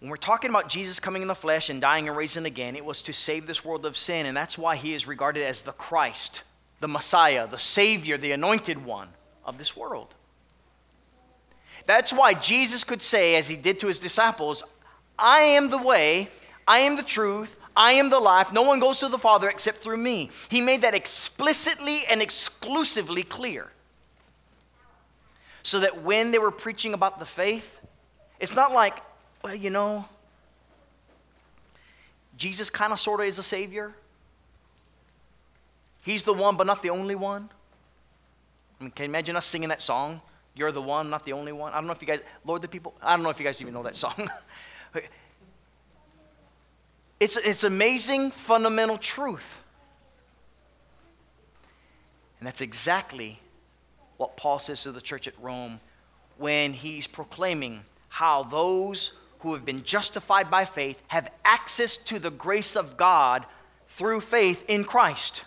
When 0.00 0.10
we're 0.10 0.16
talking 0.16 0.50
about 0.50 0.68
Jesus 0.68 1.00
coming 1.00 1.22
in 1.22 1.28
the 1.28 1.34
flesh 1.34 1.70
and 1.70 1.80
dying 1.80 2.06
and 2.06 2.16
raising 2.16 2.46
again, 2.46 2.76
it 2.76 2.84
was 2.84 3.02
to 3.02 3.12
save 3.12 3.46
this 3.46 3.64
world 3.64 3.84
of 3.84 3.96
sin, 3.96 4.26
and 4.26 4.36
that's 4.36 4.56
why 4.56 4.76
he 4.76 4.94
is 4.94 5.08
regarded 5.08 5.42
as 5.42 5.62
the 5.62 5.72
Christ, 5.72 6.44
the 6.78 6.86
Messiah, 6.86 7.48
the 7.48 7.58
Savior, 7.58 8.16
the 8.16 8.30
anointed 8.30 8.84
one 8.84 9.08
of 9.44 9.58
this 9.58 9.76
world. 9.76 10.14
That's 11.86 12.12
why 12.12 12.34
Jesus 12.34 12.84
could 12.84 13.02
say, 13.02 13.34
as 13.34 13.48
he 13.48 13.56
did 13.56 13.80
to 13.80 13.88
his 13.88 13.98
disciples, 13.98 14.62
I 15.18 15.40
am 15.40 15.70
the 15.70 15.82
way, 15.82 16.28
I 16.66 16.80
am 16.80 16.94
the 16.94 17.02
truth, 17.02 17.58
I 17.76 17.92
am 17.92 18.10
the 18.10 18.20
life. 18.20 18.52
No 18.52 18.62
one 18.62 18.78
goes 18.78 19.00
to 19.00 19.08
the 19.08 19.18
Father 19.18 19.48
except 19.48 19.78
through 19.78 19.96
me. 19.96 20.30
He 20.48 20.60
made 20.60 20.82
that 20.82 20.94
explicitly 20.94 22.02
and 22.08 22.22
exclusively 22.22 23.24
clear 23.24 23.72
so 25.62 25.80
that 25.80 26.02
when 26.02 26.30
they 26.30 26.38
were 26.38 26.50
preaching 26.50 26.94
about 26.94 27.18
the 27.18 27.26
faith, 27.26 27.78
it's 28.40 28.54
not 28.54 28.72
like, 28.72 29.02
well, 29.42 29.54
you 29.54 29.70
know, 29.70 30.04
Jesus 32.36 32.70
kind 32.70 32.92
of 32.92 33.00
sort 33.00 33.20
of 33.20 33.26
is 33.26 33.38
a 33.38 33.42
savior. 33.42 33.92
He's 36.02 36.22
the 36.22 36.32
one, 36.32 36.56
but 36.56 36.66
not 36.66 36.82
the 36.82 36.90
only 36.90 37.16
one. 37.16 37.50
I 38.80 38.84
mean, 38.84 38.92
can 38.92 39.04
you 39.04 39.10
imagine 39.10 39.36
us 39.36 39.44
singing 39.44 39.68
that 39.70 39.82
song? 39.82 40.20
You're 40.54 40.72
the 40.72 40.82
one, 40.82 41.10
not 41.10 41.24
the 41.24 41.32
only 41.32 41.52
one. 41.52 41.72
I 41.72 41.76
don't 41.76 41.86
know 41.86 41.92
if 41.92 42.00
you 42.00 42.06
guys, 42.06 42.20
Lord, 42.44 42.62
the 42.62 42.68
people, 42.68 42.94
I 43.02 43.14
don't 43.14 43.22
know 43.22 43.30
if 43.30 43.38
you 43.38 43.44
guys 43.44 43.60
even 43.60 43.74
know 43.74 43.82
that 43.82 43.96
song. 43.96 44.28
it's, 47.20 47.36
it's 47.36 47.64
amazing 47.64 48.30
fundamental 48.30 48.98
truth. 48.98 49.62
And 52.38 52.46
that's 52.46 52.60
exactly 52.60 53.40
what 54.18 54.36
Paul 54.36 54.58
says 54.58 54.82
to 54.82 54.92
the 54.92 55.00
church 55.00 55.26
at 55.26 55.40
Rome 55.40 55.80
when 56.36 56.74
he's 56.74 57.06
proclaiming 57.06 57.80
how 58.08 58.42
those 58.42 59.12
who 59.40 59.54
have 59.54 59.64
been 59.64 59.84
justified 59.84 60.50
by 60.50 60.64
faith 60.64 61.00
have 61.08 61.30
access 61.44 61.96
to 61.96 62.18
the 62.18 62.30
grace 62.30 62.76
of 62.76 62.96
God 62.96 63.46
through 63.88 64.20
faith 64.20 64.64
in 64.68 64.84
Christ. 64.84 65.44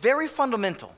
Very 0.00 0.28
fundamental. 0.28 0.94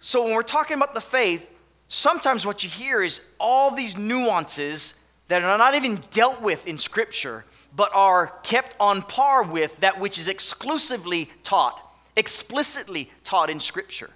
So, 0.00 0.24
when 0.24 0.34
we're 0.34 0.42
talking 0.42 0.76
about 0.76 0.94
the 0.94 1.00
faith, 1.00 1.48
sometimes 1.88 2.46
what 2.46 2.62
you 2.62 2.70
hear 2.70 3.02
is 3.02 3.20
all 3.40 3.74
these 3.74 3.96
nuances 3.96 4.94
that 5.28 5.42
are 5.42 5.58
not 5.58 5.74
even 5.74 6.02
dealt 6.12 6.40
with 6.40 6.66
in 6.66 6.78
Scripture, 6.78 7.44
but 7.76 7.94
are 7.94 8.28
kept 8.42 8.74
on 8.80 9.02
par 9.02 9.42
with 9.42 9.78
that 9.80 10.00
which 10.00 10.18
is 10.18 10.28
exclusively 10.28 11.30
taught, 11.44 11.78
explicitly 12.16 13.10
taught 13.22 13.50
in 13.50 13.60
Scripture. 13.60 14.10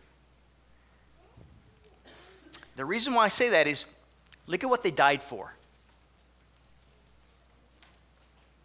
The 2.76 2.86
reason 2.86 3.12
why 3.12 3.26
I 3.26 3.28
say 3.28 3.50
that 3.50 3.66
is 3.66 3.84
look 4.46 4.64
at 4.64 4.70
what 4.70 4.82
they 4.82 4.90
died 4.90 5.22
for. 5.22 5.52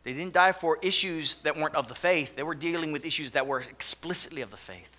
They 0.06 0.14
didn't 0.14 0.34
die 0.34 0.54
for 0.54 0.80
issues 0.82 1.36
that 1.38 1.58
weren't 1.58 1.76
of 1.76 1.90
the 1.90 1.96
faith, 1.96 2.36
they 2.36 2.44
were 2.44 2.56
dealing 2.56 2.94
with 2.94 3.06
issues 3.06 3.32
that 3.32 3.46
were 3.46 3.60
explicitly 3.60 4.42
of 4.42 4.52
the 4.52 4.58
faith. 4.58 4.96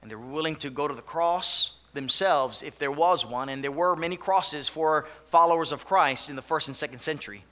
And 0.00 0.10
they 0.10 0.14
were 0.14 0.26
willing 0.26 0.56
to 0.56 0.70
go 0.70 0.86
to 0.86 0.94
the 0.94 1.02
cross 1.02 1.74
themselves 1.94 2.62
if 2.62 2.78
there 2.78 2.92
was 2.92 3.26
one, 3.26 3.48
and 3.48 3.64
there 3.64 3.72
were 3.72 3.96
many 3.96 4.16
crosses 4.16 4.68
for 4.68 5.08
followers 5.26 5.72
of 5.72 5.86
Christ 5.86 6.28
in 6.28 6.36
the 6.36 6.42
first 6.42 6.68
and 6.68 6.76
second 6.76 7.00
century. 7.00 7.42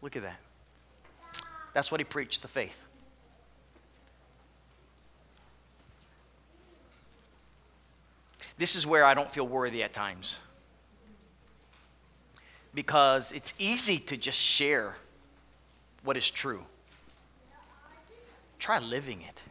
Look 0.00 0.16
at 0.16 0.22
that. 0.22 0.38
That's 1.74 1.90
what 1.90 2.00
he 2.00 2.04
preached 2.04 2.42
the 2.42 2.48
faith. 2.48 2.76
This 8.56 8.74
is 8.74 8.86
where 8.86 9.04
I 9.04 9.14
don't 9.14 9.30
feel 9.30 9.46
worthy 9.46 9.82
at 9.82 9.92
times. 9.92 10.38
Because 12.74 13.32
it's 13.32 13.54
easy 13.58 13.98
to 13.98 14.16
just 14.16 14.38
share 14.38 14.96
what 16.02 16.16
is 16.16 16.28
true. 16.30 16.62
Try 18.58 18.78
living 18.78 19.22
it. 19.22 19.42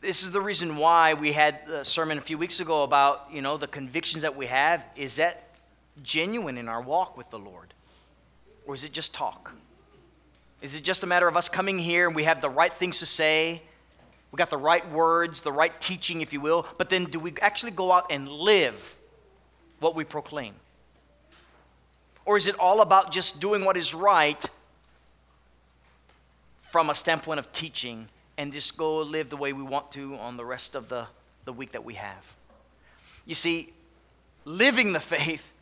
This 0.00 0.22
is 0.22 0.32
the 0.32 0.40
reason 0.40 0.76
why 0.76 1.14
we 1.14 1.32
had 1.32 1.60
a 1.68 1.84
sermon 1.84 2.18
a 2.18 2.20
few 2.20 2.36
weeks 2.36 2.60
ago 2.60 2.82
about, 2.82 3.28
you 3.32 3.40
know, 3.40 3.56
the 3.56 3.66
convictions 3.66 4.22
that 4.22 4.36
we 4.36 4.46
have. 4.46 4.84
Is 4.96 5.16
that 5.16 5.56
genuine 6.02 6.58
in 6.58 6.68
our 6.68 6.82
walk 6.82 7.16
with 7.16 7.30
the 7.30 7.38
Lord? 7.38 7.73
Or 8.66 8.74
is 8.74 8.84
it 8.84 8.92
just 8.92 9.12
talk? 9.12 9.52
Is 10.62 10.74
it 10.74 10.82
just 10.82 11.02
a 11.02 11.06
matter 11.06 11.28
of 11.28 11.36
us 11.36 11.48
coming 11.48 11.78
here 11.78 12.06
and 12.06 12.16
we 12.16 12.24
have 12.24 12.40
the 12.40 12.48
right 12.48 12.72
things 12.72 13.00
to 13.00 13.06
say? 13.06 13.60
We 14.32 14.36
got 14.36 14.50
the 14.50 14.56
right 14.56 14.90
words, 14.90 15.42
the 15.42 15.52
right 15.52 15.78
teaching, 15.80 16.20
if 16.20 16.32
you 16.32 16.40
will, 16.40 16.66
but 16.78 16.88
then 16.88 17.04
do 17.04 17.20
we 17.20 17.34
actually 17.40 17.72
go 17.72 17.92
out 17.92 18.10
and 18.10 18.28
live 18.28 18.98
what 19.78 19.94
we 19.94 20.04
proclaim? 20.04 20.54
Or 22.24 22.36
is 22.36 22.46
it 22.46 22.58
all 22.58 22.80
about 22.80 23.12
just 23.12 23.40
doing 23.40 23.64
what 23.64 23.76
is 23.76 23.94
right 23.94 24.42
from 26.62 26.90
a 26.90 26.94
standpoint 26.94 27.38
of 27.38 27.52
teaching 27.52 28.08
and 28.38 28.52
just 28.52 28.76
go 28.76 28.98
live 29.02 29.28
the 29.28 29.36
way 29.36 29.52
we 29.52 29.62
want 29.62 29.92
to 29.92 30.16
on 30.16 30.36
the 30.36 30.44
rest 30.44 30.74
of 30.74 30.88
the, 30.88 31.06
the 31.44 31.52
week 31.52 31.72
that 31.72 31.84
we 31.84 31.94
have? 31.94 32.36
You 33.26 33.34
see, 33.34 33.72
living 34.44 34.92
the 34.92 35.00
faith 35.14 35.52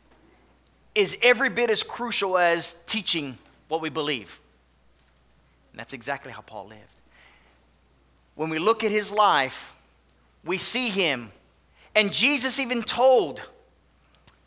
is 0.94 1.16
every 1.22 1.49
bit 1.49 1.70
as 1.70 1.82
crucial 1.82 2.37
as 2.37 2.75
teaching 2.87 3.38
what 3.68 3.80
we 3.80 3.88
believe. 3.88 4.40
And 5.72 5.80
that's 5.80 5.92
exactly 5.92 6.32
how 6.32 6.42
Paul 6.42 6.68
lived. 6.68 6.80
When 8.34 8.50
we 8.50 8.58
look 8.58 8.84
at 8.84 8.90
his 8.90 9.12
life, 9.12 9.72
we 10.44 10.58
see 10.58 10.88
him. 10.88 11.30
And 11.94 12.12
Jesus 12.12 12.58
even 12.58 12.82
told 12.82 13.40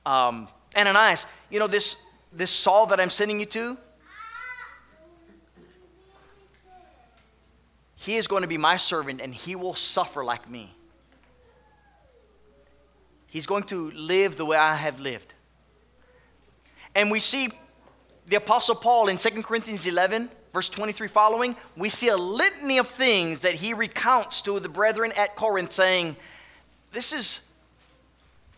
um, 0.05 0.47
Ananias, 0.75 1.25
you 1.49 1.59
know, 1.59 1.67
this, 1.67 1.95
this 2.31 2.51
Saul 2.51 2.87
that 2.87 2.99
I'm 2.99 3.09
sending 3.09 3.39
you 3.39 3.45
to, 3.47 3.77
he 7.95 8.17
is 8.17 8.27
going 8.27 8.43
to 8.43 8.47
be 8.47 8.57
my 8.57 8.77
servant 8.77 9.19
and 9.19 9.33
he 9.33 9.55
will 9.55 9.73
suffer 9.73 10.23
like 10.23 10.47
me. 10.47 10.71
He's 13.27 13.47
going 13.47 13.63
to 13.63 13.89
live 13.91 14.37
the 14.37 14.45
way 14.45 14.57
I 14.57 14.75
have 14.75 14.99
lived. 14.99 15.33
And 16.95 17.11
we 17.11 17.19
see 17.19 17.51
the 18.27 18.37
Apostle 18.37 18.75
Paul 18.75 19.09
in 19.09 19.17
2 19.17 19.43
Corinthians 19.43 19.85
11, 19.85 20.29
verse 20.53 20.69
23 20.69 21.07
following, 21.09 21.55
we 21.75 21.89
see 21.89 22.07
a 22.07 22.17
litany 22.17 22.77
of 22.77 22.87
things 22.87 23.41
that 23.41 23.53
he 23.53 23.73
recounts 23.73 24.41
to 24.43 24.59
the 24.59 24.69
brethren 24.69 25.11
at 25.17 25.35
Corinth, 25.35 25.73
saying, 25.73 26.15
This 26.93 27.11
is, 27.11 27.41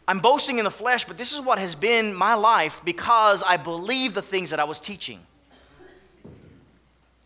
I'm 0.08 0.20
boasting 0.20 0.60
in 0.60 0.64
the 0.64 0.72
flesh, 0.72 1.06
but 1.06 1.18
this 1.18 1.34
is 1.34 1.42
what 1.42 1.58
has 1.58 1.76
been 1.76 2.14
my 2.14 2.36
life 2.36 2.82
because 2.86 3.44
I 3.44 3.58
believe 3.58 4.14
the 4.14 4.22
things 4.22 4.52
that 4.52 4.60
I 4.60 4.64
was 4.64 4.80
teaching. 4.80 5.20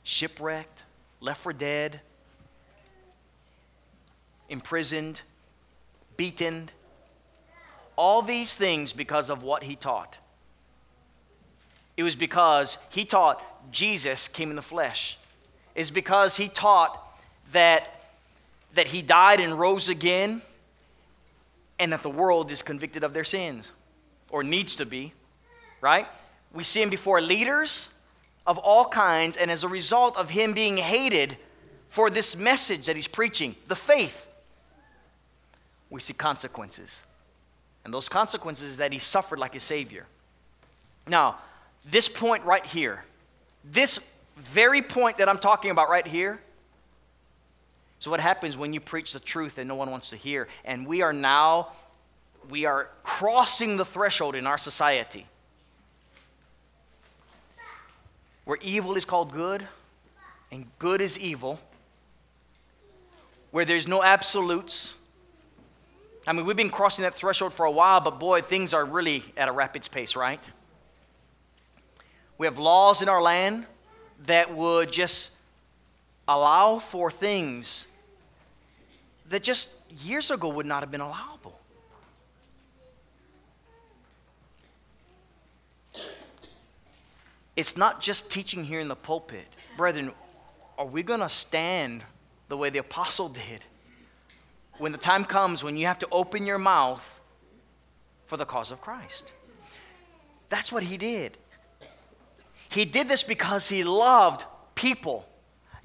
Shipwrecked, 0.03 0.83
left 1.19 1.41
for 1.41 1.53
dead, 1.53 1.99
imprisoned, 4.49 5.21
beaten, 6.17 6.69
all 7.95 8.21
these 8.21 8.55
things 8.55 8.93
because 8.93 9.29
of 9.29 9.43
what 9.43 9.63
he 9.63 9.75
taught. 9.75 10.17
It 12.01 12.03
was 12.03 12.15
because 12.15 12.79
he 12.89 13.05
taught 13.05 13.71
Jesus 13.71 14.27
came 14.27 14.49
in 14.49 14.55
the 14.55 14.63
flesh. 14.63 15.19
It's 15.75 15.91
because 15.91 16.35
he 16.35 16.47
taught 16.47 16.99
that, 17.51 17.93
that 18.73 18.87
he 18.87 19.03
died 19.03 19.39
and 19.39 19.59
rose 19.59 19.87
again 19.87 20.41
and 21.77 21.93
that 21.93 22.01
the 22.01 22.09
world 22.09 22.49
is 22.49 22.63
convicted 22.63 23.03
of 23.03 23.13
their 23.13 23.23
sins 23.23 23.71
or 24.31 24.41
needs 24.41 24.77
to 24.77 24.85
be, 24.87 25.13
right? 25.79 26.07
We 26.51 26.63
see 26.63 26.81
him 26.81 26.89
before 26.89 27.21
leaders 27.21 27.89
of 28.47 28.57
all 28.57 28.85
kinds, 28.85 29.37
and 29.37 29.51
as 29.51 29.63
a 29.63 29.67
result 29.67 30.17
of 30.17 30.31
him 30.31 30.53
being 30.53 30.77
hated 30.77 31.37
for 31.87 32.09
this 32.09 32.35
message 32.35 32.87
that 32.87 32.95
he's 32.95 33.07
preaching, 33.07 33.55
the 33.67 33.75
faith, 33.75 34.27
we 35.91 36.01
see 36.01 36.13
consequences. 36.13 37.03
And 37.85 37.93
those 37.93 38.09
consequences 38.09 38.71
is 38.71 38.77
that 38.77 38.91
he 38.91 38.97
suffered 38.97 39.37
like 39.37 39.53
a 39.53 39.59
Savior. 39.59 40.07
Now, 41.05 41.37
this 41.85 42.07
point 42.07 42.43
right 42.43 42.65
here, 42.65 43.03
this 43.63 43.99
very 44.37 44.81
point 44.81 45.17
that 45.17 45.29
I'm 45.29 45.39
talking 45.39 45.71
about 45.71 45.89
right 45.89 46.05
here. 46.05 46.39
So, 47.99 48.09
what 48.09 48.19
happens 48.19 48.57
when 48.57 48.73
you 48.73 48.79
preach 48.79 49.13
the 49.13 49.19
truth 49.19 49.57
and 49.57 49.67
no 49.67 49.75
one 49.75 49.91
wants 49.91 50.09
to 50.09 50.15
hear? 50.15 50.47
And 50.65 50.87
we 50.87 51.01
are 51.01 51.13
now, 51.13 51.69
we 52.49 52.65
are 52.65 52.89
crossing 53.03 53.77
the 53.77 53.85
threshold 53.85 54.35
in 54.35 54.47
our 54.47 54.57
society 54.57 55.25
where 58.45 58.57
evil 58.61 58.95
is 58.95 59.05
called 59.05 59.31
good 59.31 59.67
and 60.51 60.65
good 60.79 60.99
is 60.99 61.17
evil, 61.17 61.59
where 63.51 63.65
there's 63.65 63.87
no 63.87 64.03
absolutes. 64.03 64.95
I 66.27 66.33
mean, 66.33 66.45
we've 66.45 66.57
been 66.57 66.69
crossing 66.69 67.03
that 67.03 67.15
threshold 67.15 67.53
for 67.53 67.65
a 67.65 67.71
while, 67.71 68.01
but 68.01 68.19
boy, 68.19 68.41
things 68.41 68.73
are 68.73 68.83
really 68.83 69.23
at 69.37 69.47
a 69.47 69.51
rapid 69.51 69.87
pace, 69.91 70.15
right? 70.15 70.43
We 72.41 72.47
have 72.47 72.57
laws 72.57 73.03
in 73.03 73.07
our 73.07 73.21
land 73.21 73.67
that 74.25 74.51
would 74.51 74.91
just 74.91 75.29
allow 76.27 76.79
for 76.79 77.11
things 77.11 77.85
that 79.29 79.43
just 79.43 79.69
years 80.03 80.31
ago 80.31 80.49
would 80.49 80.65
not 80.65 80.81
have 80.81 80.89
been 80.89 81.01
allowable. 81.01 81.59
It's 87.55 87.77
not 87.77 88.01
just 88.01 88.31
teaching 88.31 88.63
here 88.63 88.79
in 88.79 88.87
the 88.87 88.95
pulpit. 88.95 89.45
Brethren, 89.77 90.11
are 90.79 90.87
we 90.87 91.03
going 91.03 91.19
to 91.19 91.29
stand 91.29 92.01
the 92.47 92.57
way 92.57 92.71
the 92.71 92.79
apostle 92.79 93.29
did 93.29 93.63
when 94.79 94.91
the 94.91 94.97
time 94.97 95.25
comes 95.25 95.63
when 95.63 95.77
you 95.77 95.85
have 95.85 95.99
to 95.99 96.07
open 96.11 96.47
your 96.47 96.57
mouth 96.57 97.21
for 98.25 98.35
the 98.35 98.45
cause 98.45 98.71
of 98.71 98.81
Christ? 98.81 99.31
That's 100.49 100.71
what 100.71 100.81
he 100.81 100.97
did. 100.97 101.37
He 102.71 102.85
did 102.85 103.09
this 103.09 103.21
because 103.21 103.67
he 103.67 103.83
loved 103.83 104.45
people, 104.75 105.25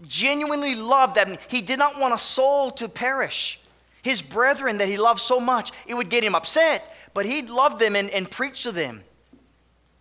genuinely 0.06 0.76
loved 0.76 1.16
them. 1.16 1.36
He 1.48 1.60
did 1.60 1.80
not 1.80 1.98
want 1.98 2.14
a 2.14 2.18
soul 2.18 2.70
to 2.72 2.88
perish. 2.88 3.58
His 4.02 4.22
brethren 4.22 4.78
that 4.78 4.86
he 4.86 4.96
loved 4.96 5.20
so 5.20 5.40
much, 5.40 5.72
it 5.88 5.94
would 5.94 6.08
get 6.08 6.22
him 6.22 6.36
upset, 6.36 6.94
but 7.12 7.26
he 7.26 7.42
loved 7.42 7.80
them 7.80 7.96
and, 7.96 8.08
and 8.10 8.30
preached 8.30 8.62
to 8.62 8.72
them. 8.72 9.02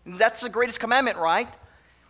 That's 0.06 0.42
the 0.42 0.50
greatest 0.50 0.80
commandment, 0.80 1.18
right? 1.18 1.48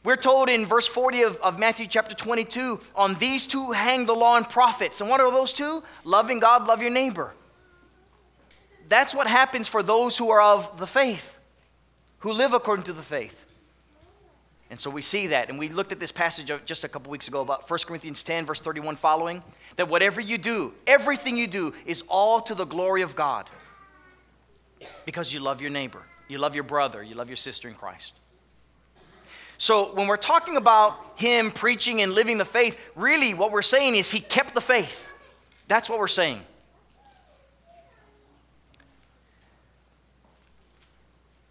We're 0.03 0.17
told 0.17 0.49
in 0.49 0.65
verse 0.65 0.87
40 0.87 1.21
of, 1.23 1.37
of 1.37 1.57
Matthew 1.57 1.87
chapter 1.87 2.13
22 2.13 2.81
on 2.95 3.15
these 3.15 3.47
two 3.47 3.71
hang 3.71 4.05
the 4.05 4.13
law 4.13 4.35
and 4.35 4.47
prophets. 4.47 4.99
And 4.99 5.09
what 5.09 5.21
are 5.21 5.31
those 5.31 5.53
two? 5.53 5.83
Loving 6.03 6.39
God, 6.39 6.67
love 6.67 6.81
your 6.81 6.91
neighbor. 6.91 7.33
That's 8.89 9.15
what 9.15 9.27
happens 9.27 9.69
for 9.69 9.81
those 9.81 10.17
who 10.17 10.29
are 10.31 10.41
of 10.41 10.79
the 10.79 10.85
faith, 10.85 11.39
who 12.19 12.33
live 12.33 12.53
according 12.53 12.83
to 12.85 12.93
the 12.93 13.01
faith. 13.01 13.44
And 14.69 14.79
so 14.79 14.89
we 14.89 15.01
see 15.01 15.27
that. 15.27 15.49
And 15.49 15.59
we 15.59 15.69
looked 15.69 15.91
at 15.91 15.99
this 15.99 16.11
passage 16.11 16.51
just 16.65 16.83
a 16.83 16.89
couple 16.89 17.11
weeks 17.11 17.27
ago 17.27 17.41
about 17.41 17.69
1 17.69 17.79
Corinthians 17.85 18.23
10, 18.23 18.45
verse 18.45 18.59
31 18.59 18.95
following. 18.95 19.43
That 19.75 19.89
whatever 19.89 20.19
you 20.21 20.37
do, 20.37 20.73
everything 20.87 21.37
you 21.37 21.47
do, 21.47 21.73
is 21.85 22.03
all 22.07 22.41
to 22.41 22.55
the 22.55 22.65
glory 22.65 23.01
of 23.01 23.15
God. 23.15 23.49
Because 25.05 25.31
you 25.31 25.39
love 25.39 25.61
your 25.61 25.69
neighbor, 25.69 26.01
you 26.27 26.37
love 26.37 26.55
your 26.55 26.63
brother, 26.63 27.03
you 27.03 27.15
love 27.15 27.29
your 27.29 27.35
sister 27.37 27.67
in 27.67 27.75
Christ. 27.75 28.13
So 29.57 29.93
when 29.93 30.07
we're 30.07 30.17
talking 30.17 30.57
about 30.57 30.99
him 31.15 31.51
preaching 31.51 32.01
and 32.01 32.13
living 32.13 32.37
the 32.37 32.45
faith, 32.45 32.77
really 32.95 33.33
what 33.33 33.51
we're 33.51 33.61
saying 33.61 33.95
is 33.95 34.11
he 34.11 34.19
kept 34.19 34.53
the 34.53 34.61
faith. 34.61 35.07
That's 35.67 35.89
what 35.89 35.99
we're 35.99 36.07
saying. 36.07 36.41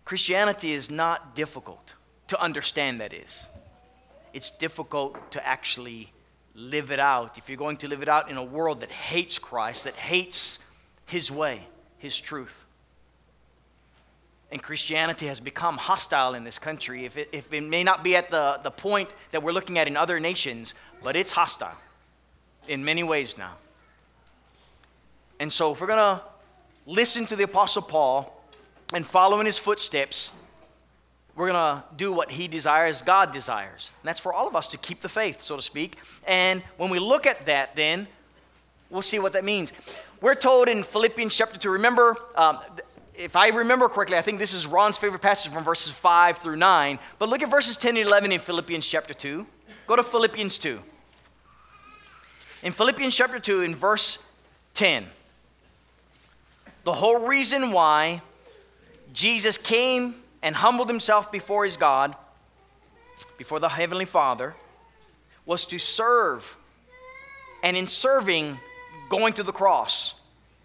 Christianity 0.05 0.73
is 0.73 0.91
not 0.91 1.35
difficult 1.35 1.95
to 2.29 2.41
understand, 2.41 3.01
that 3.01 3.13
is. 3.13 3.47
It's 4.33 4.51
difficult 4.51 5.33
to 5.33 5.47
actually 5.47 6.13
live 6.55 6.91
it 6.91 6.99
out. 6.99 7.39
If 7.39 7.49
you're 7.49 7.59
going 7.59 7.77
to 7.79 7.89
live 7.89 8.03
it 8.03 8.09
out 8.09 8.31
in 8.31 8.37
a 8.37 8.45
world 8.45 8.81
that 8.81 8.91
hates 8.91 9.39
Christ, 9.39 9.85
that 9.85 9.95
hates 9.95 10.59
his 11.07 11.31
way, 11.31 11.67
his 11.99 12.19
truth. 12.19 12.65
And 14.51 14.63
Christianity 14.63 15.27
has 15.27 15.41
become 15.41 15.77
hostile 15.77 16.35
in 16.35 16.45
this 16.45 16.59
country. 16.59 17.05
If 17.05 17.17
it, 17.17 17.29
if 17.33 17.53
it 17.53 17.63
may 17.63 17.83
not 17.83 18.05
be 18.05 18.15
at 18.15 18.31
the, 18.31 18.61
the 18.63 18.71
point 18.71 19.11
that 19.33 19.43
we're 19.43 19.53
looking 19.53 19.79
at 19.79 19.89
in 19.89 19.97
other 19.97 20.21
nations, 20.21 20.75
but 21.03 21.17
it's 21.17 21.33
hostile 21.33 21.77
in 22.69 22.85
many 22.85 23.03
ways 23.03 23.37
now. 23.37 23.55
And 25.41 25.53
so, 25.53 25.73
if 25.73 25.81
we're 25.81 25.89
going 25.89 26.19
to 26.19 26.23
listen 26.87 27.27
to 27.27 27.37
the 27.37 27.45
Apostle 27.45 27.83
Paul 27.83 28.41
and 28.93 29.05
follow 29.05 29.41
in 29.41 29.47
his 29.47 29.59
footsteps, 29.59 30.33
we're 31.37 31.51
going 31.51 31.79
to 31.79 31.85
do 31.97 32.13
what 32.13 32.31
he 32.31 32.47
desires, 32.47 33.03
God 33.03 33.33
desires. 33.33 33.91
And 34.03 34.09
that's 34.09 34.21
for 34.21 34.33
all 34.33 34.47
of 34.47 34.55
us 34.55 34.69
to 34.69 34.79
keep 34.79 35.01
the 35.01 35.09
faith, 35.09 35.43
so 35.43 35.57
to 35.57 35.63
speak. 35.63 35.97
And 36.27 36.63
when 36.77 36.91
we 36.91 36.99
look 36.99 37.27
at 37.27 37.47
that, 37.47 37.75
then 37.75 38.07
we'll 38.89 39.03
see 39.03 39.19
what 39.19 39.33
that 39.33 39.45
means. 39.45 39.73
We're 40.21 40.37
told 40.37 40.69
in 40.69 40.85
Philippians 40.85 41.35
chapter 41.35 41.59
2, 41.59 41.71
remember, 41.71 42.17
um, 42.37 42.61
if 43.15 43.35
I 43.35 43.49
remember 43.49 43.89
correctly, 43.89 44.17
I 44.17 44.23
think 44.23 44.39
this 44.39 44.55
is 44.55 44.67
Ron's 44.67 44.97
favorite 44.97 45.23
passage 45.23 45.53
from 45.53 45.65
verses 45.65 45.93
5 45.93 46.39
through 46.39 46.57
9. 46.57 46.99
But 47.19 47.29
look 47.29 47.43
at 47.43 47.51
verses 47.51 47.77
10 47.77 47.97
and 47.97 48.07
11 48.07 48.31
in 48.31 48.41
Philippians 48.41 48.87
chapter 48.87 49.13
2. 49.13 49.45
Go 49.87 49.97
to 49.97 50.03
Philippians 50.03 50.57
2. 50.59 50.81
In 52.63 52.73
Philippians 52.73 53.15
chapter 53.15 53.39
2, 53.39 53.63
in 53.63 53.75
verse 53.75 54.25
10, 54.75 55.07
the 56.85 56.93
whole 56.93 57.27
reason 57.27 57.73
why 57.73 58.23
Jesus 59.13 59.59
came 59.59 60.15
and 60.45 60.55
humbled 60.55 60.89
himself 60.89 61.33
before 61.33 61.65
his 61.65 61.79
God, 61.79 62.15
before 63.39 63.59
the 63.59 63.69
Heavenly 63.69 64.05
Father, 64.05 64.55
was 65.47 65.65
to 65.67 65.79
serve. 65.79 66.57
And 67.63 67.79
in 67.79 67.89
serving, 67.89 68.59
going 69.09 69.33
to 69.33 69.43
the 69.43 69.53
cross. 69.53 70.15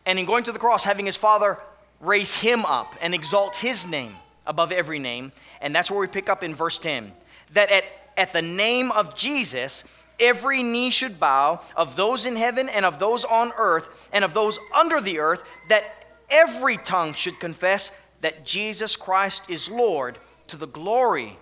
And 0.06 0.20
in 0.20 0.26
going 0.26 0.44
to 0.44 0.52
the 0.52 0.60
cross, 0.60 0.84
having 0.84 1.06
his 1.06 1.16
Father 1.16 1.58
raise 2.02 2.36
him 2.36 2.66
up 2.66 2.94
and 3.02 3.14
exalt 3.14 3.56
his 3.56 3.88
name 3.88 4.14
above 4.46 4.74
every 4.74 5.00
name. 5.00 5.32
And 5.62 5.74
that's 5.74 5.90
where 5.90 6.02
we 6.02 6.08
pick 6.08 6.28
up 6.28 6.44
in 6.44 6.54
verse 6.54 6.78
10 6.78 7.14
that 7.54 7.72
at, 7.72 7.86
at 8.18 8.34
the 8.34 8.42
name 8.42 8.92
of 8.92 9.16
Jesus, 9.16 9.86
every 10.20 10.62
knee 10.62 10.90
should 10.90 11.20
bow 11.20 11.62
of 11.76 11.96
those 11.96 12.26
in 12.26 12.36
heaven 12.36 12.68
and 12.70 12.86
of 12.86 13.00
those 13.00 13.24
on 13.24 13.52
earth 13.58 14.10
and 14.12 14.26
of 14.26 14.34
those 14.34 14.60
under 14.78 15.00
the 15.00 15.20
earth, 15.20 15.42
that 15.70 15.86
every 16.30 16.78
tongue 16.78 17.14
should 17.14 17.40
confess 17.40 17.92
that 18.22 18.46
Jesus 18.46 18.96
Christ 18.96 19.44
is 19.50 19.70
Lord 19.70 20.18
to 20.48 20.58
the 20.58 20.68
glory 20.68 21.38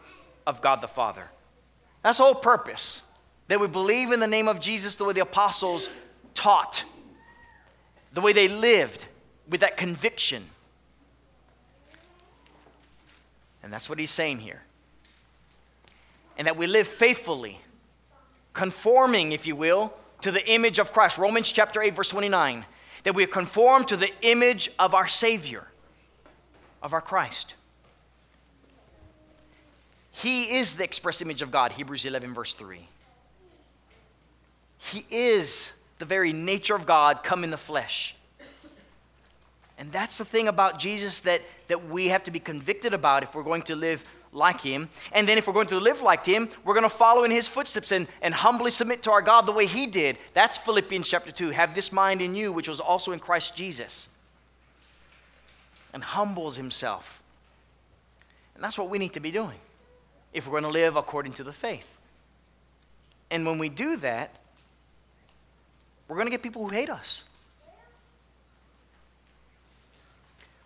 of 0.45 0.61
God 0.61 0.81
the 0.81 0.87
Father. 0.87 1.25
That's 2.03 2.19
the 2.19 2.23
whole 2.23 2.35
purpose. 2.35 3.01
That 3.47 3.59
we 3.59 3.67
believe 3.67 4.11
in 4.11 4.19
the 4.19 4.27
name 4.27 4.47
of 4.47 4.59
Jesus 4.59 4.95
the 4.95 5.05
way 5.05 5.13
the 5.13 5.21
apostles 5.21 5.89
taught, 6.33 6.83
the 8.13 8.21
way 8.21 8.33
they 8.33 8.47
lived 8.47 9.05
with 9.49 9.61
that 9.61 9.77
conviction. 9.77 10.43
And 13.63 13.73
that's 13.73 13.89
what 13.89 13.99
he's 13.99 14.11
saying 14.11 14.39
here. 14.39 14.61
And 16.37 16.47
that 16.47 16.57
we 16.57 16.67
live 16.67 16.87
faithfully, 16.87 17.59
conforming, 18.53 19.31
if 19.31 19.47
you 19.47 19.55
will, 19.55 19.93
to 20.21 20.31
the 20.31 20.47
image 20.49 20.79
of 20.79 20.93
Christ. 20.93 21.17
Romans 21.17 21.51
chapter 21.51 21.81
8, 21.81 21.95
verse 21.95 22.09
29. 22.09 22.65
That 23.03 23.15
we 23.15 23.25
conform 23.25 23.85
to 23.85 23.97
the 23.97 24.11
image 24.21 24.69
of 24.77 24.93
our 24.93 25.07
Savior 25.07 25.67
of 26.87 26.93
our 26.93 27.01
Christ. 27.01 27.55
He 30.11 30.57
is 30.57 30.75
the 30.75 30.85
express 30.85 31.21
image 31.21 31.41
of 31.41 31.51
God, 31.51 31.73
Hebrews 31.73 32.05
11, 32.05 32.33
verse 32.33 32.53
3. 32.53 32.79
He 34.77 35.05
is 35.09 35.73
the 35.99 36.05
very 36.05 36.31
nature 36.31 36.75
of 36.75 36.85
God 36.85 37.23
come 37.23 37.43
in 37.43 37.51
the 37.51 37.57
flesh. 37.57 38.15
And 39.77 39.91
that's 39.91 40.17
the 40.17 40.23
thing 40.23 40.47
about 40.47 40.79
Jesus 40.79 41.19
that, 41.21 41.41
that 41.67 41.89
we 41.89 42.07
have 42.07 42.23
to 42.23 42.31
be 42.31 42.39
convicted 42.39 42.93
about 42.93 43.21
if 43.21 43.35
we're 43.35 43.43
going 43.43 43.63
to 43.63 43.75
live 43.75 44.01
like 44.31 44.61
him. 44.61 44.87
And 45.11 45.27
then 45.27 45.37
if 45.37 45.45
we're 45.45 45.53
going 45.53 45.67
to 45.67 45.81
live 45.81 46.01
like 46.01 46.25
him, 46.25 46.47
we're 46.63 46.73
going 46.73 46.83
to 46.83 46.89
follow 46.89 47.25
in 47.25 47.31
his 47.31 47.49
footsteps 47.49 47.91
and, 47.91 48.07
and 48.21 48.33
humbly 48.33 48.71
submit 48.71 49.03
to 49.03 49.11
our 49.11 49.21
God 49.21 49.45
the 49.45 49.51
way 49.51 49.65
he 49.65 49.87
did. 49.87 50.17
That's 50.33 50.57
Philippians 50.57 51.09
chapter 51.09 51.33
2. 51.33 51.49
Have 51.49 51.75
this 51.75 51.91
mind 51.91 52.21
in 52.21 52.33
you, 52.33 52.53
which 52.53 52.69
was 52.69 52.79
also 52.79 53.11
in 53.11 53.19
Christ 53.19 53.57
Jesus 53.57 54.07
and 55.93 56.03
humbles 56.03 56.55
himself. 56.57 57.21
And 58.55 58.63
that's 58.63 58.77
what 58.77 58.89
we 58.89 58.97
need 58.97 59.13
to 59.13 59.19
be 59.19 59.31
doing 59.31 59.59
if 60.33 60.47
we're 60.47 60.59
going 60.59 60.63
to 60.63 60.69
live 60.69 60.95
according 60.95 61.33
to 61.33 61.43
the 61.43 61.53
faith. 61.53 61.97
And 63.29 63.45
when 63.45 63.59
we 63.59 63.69
do 63.69 63.97
that, 63.97 64.35
we're 66.07 66.15
going 66.15 66.27
to 66.27 66.31
get 66.31 66.41
people 66.41 66.67
who 66.67 66.73
hate 66.73 66.89
us. 66.89 67.23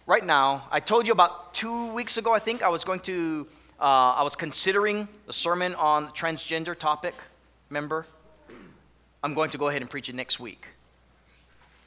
Right 0.06 0.26
now, 0.26 0.66
I 0.72 0.80
told 0.80 1.08
you 1.08 1.14
about 1.14 1.54
two 1.54 1.94
weeks 1.94 2.18
ago, 2.18 2.34
I 2.34 2.40
think, 2.40 2.64
I 2.64 2.70
was 2.70 2.84
going 2.84 3.00
to, 3.02 3.48
uh, 3.80 3.84
I 3.84 4.24
was 4.24 4.36
considering 4.36 5.08
the 5.28 5.34
sermon 5.34 5.76
on 5.76 6.06
the 6.06 6.12
transgender 6.12 6.78
topic. 6.78 7.14
Remember? 7.70 8.06
I'm 9.24 9.34
going 9.34 9.52
to 9.52 9.58
go 9.58 9.70
ahead 9.70 9.82
and 9.82 9.90
preach 9.90 10.10
it 10.10 10.16
next 10.16 10.40
week 10.40 10.66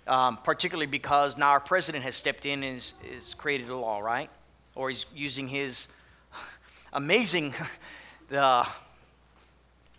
um, 0.07 0.39
particularly 0.43 0.87
because 0.87 1.37
now 1.37 1.49
our 1.51 1.61
president 1.61 2.05
has 2.05 2.17
stepped 2.17 2.47
in 2.47 2.63
and 2.63 2.93
has, 3.13 3.35
created 3.35 3.69
a 3.69 3.77
law, 3.77 4.01
right? 4.01 4.31
Or 4.75 4.91
he's 4.91 5.07
using 5.15 5.49
his 5.49 5.89
amazing, 6.93 7.55
the, 8.29 8.67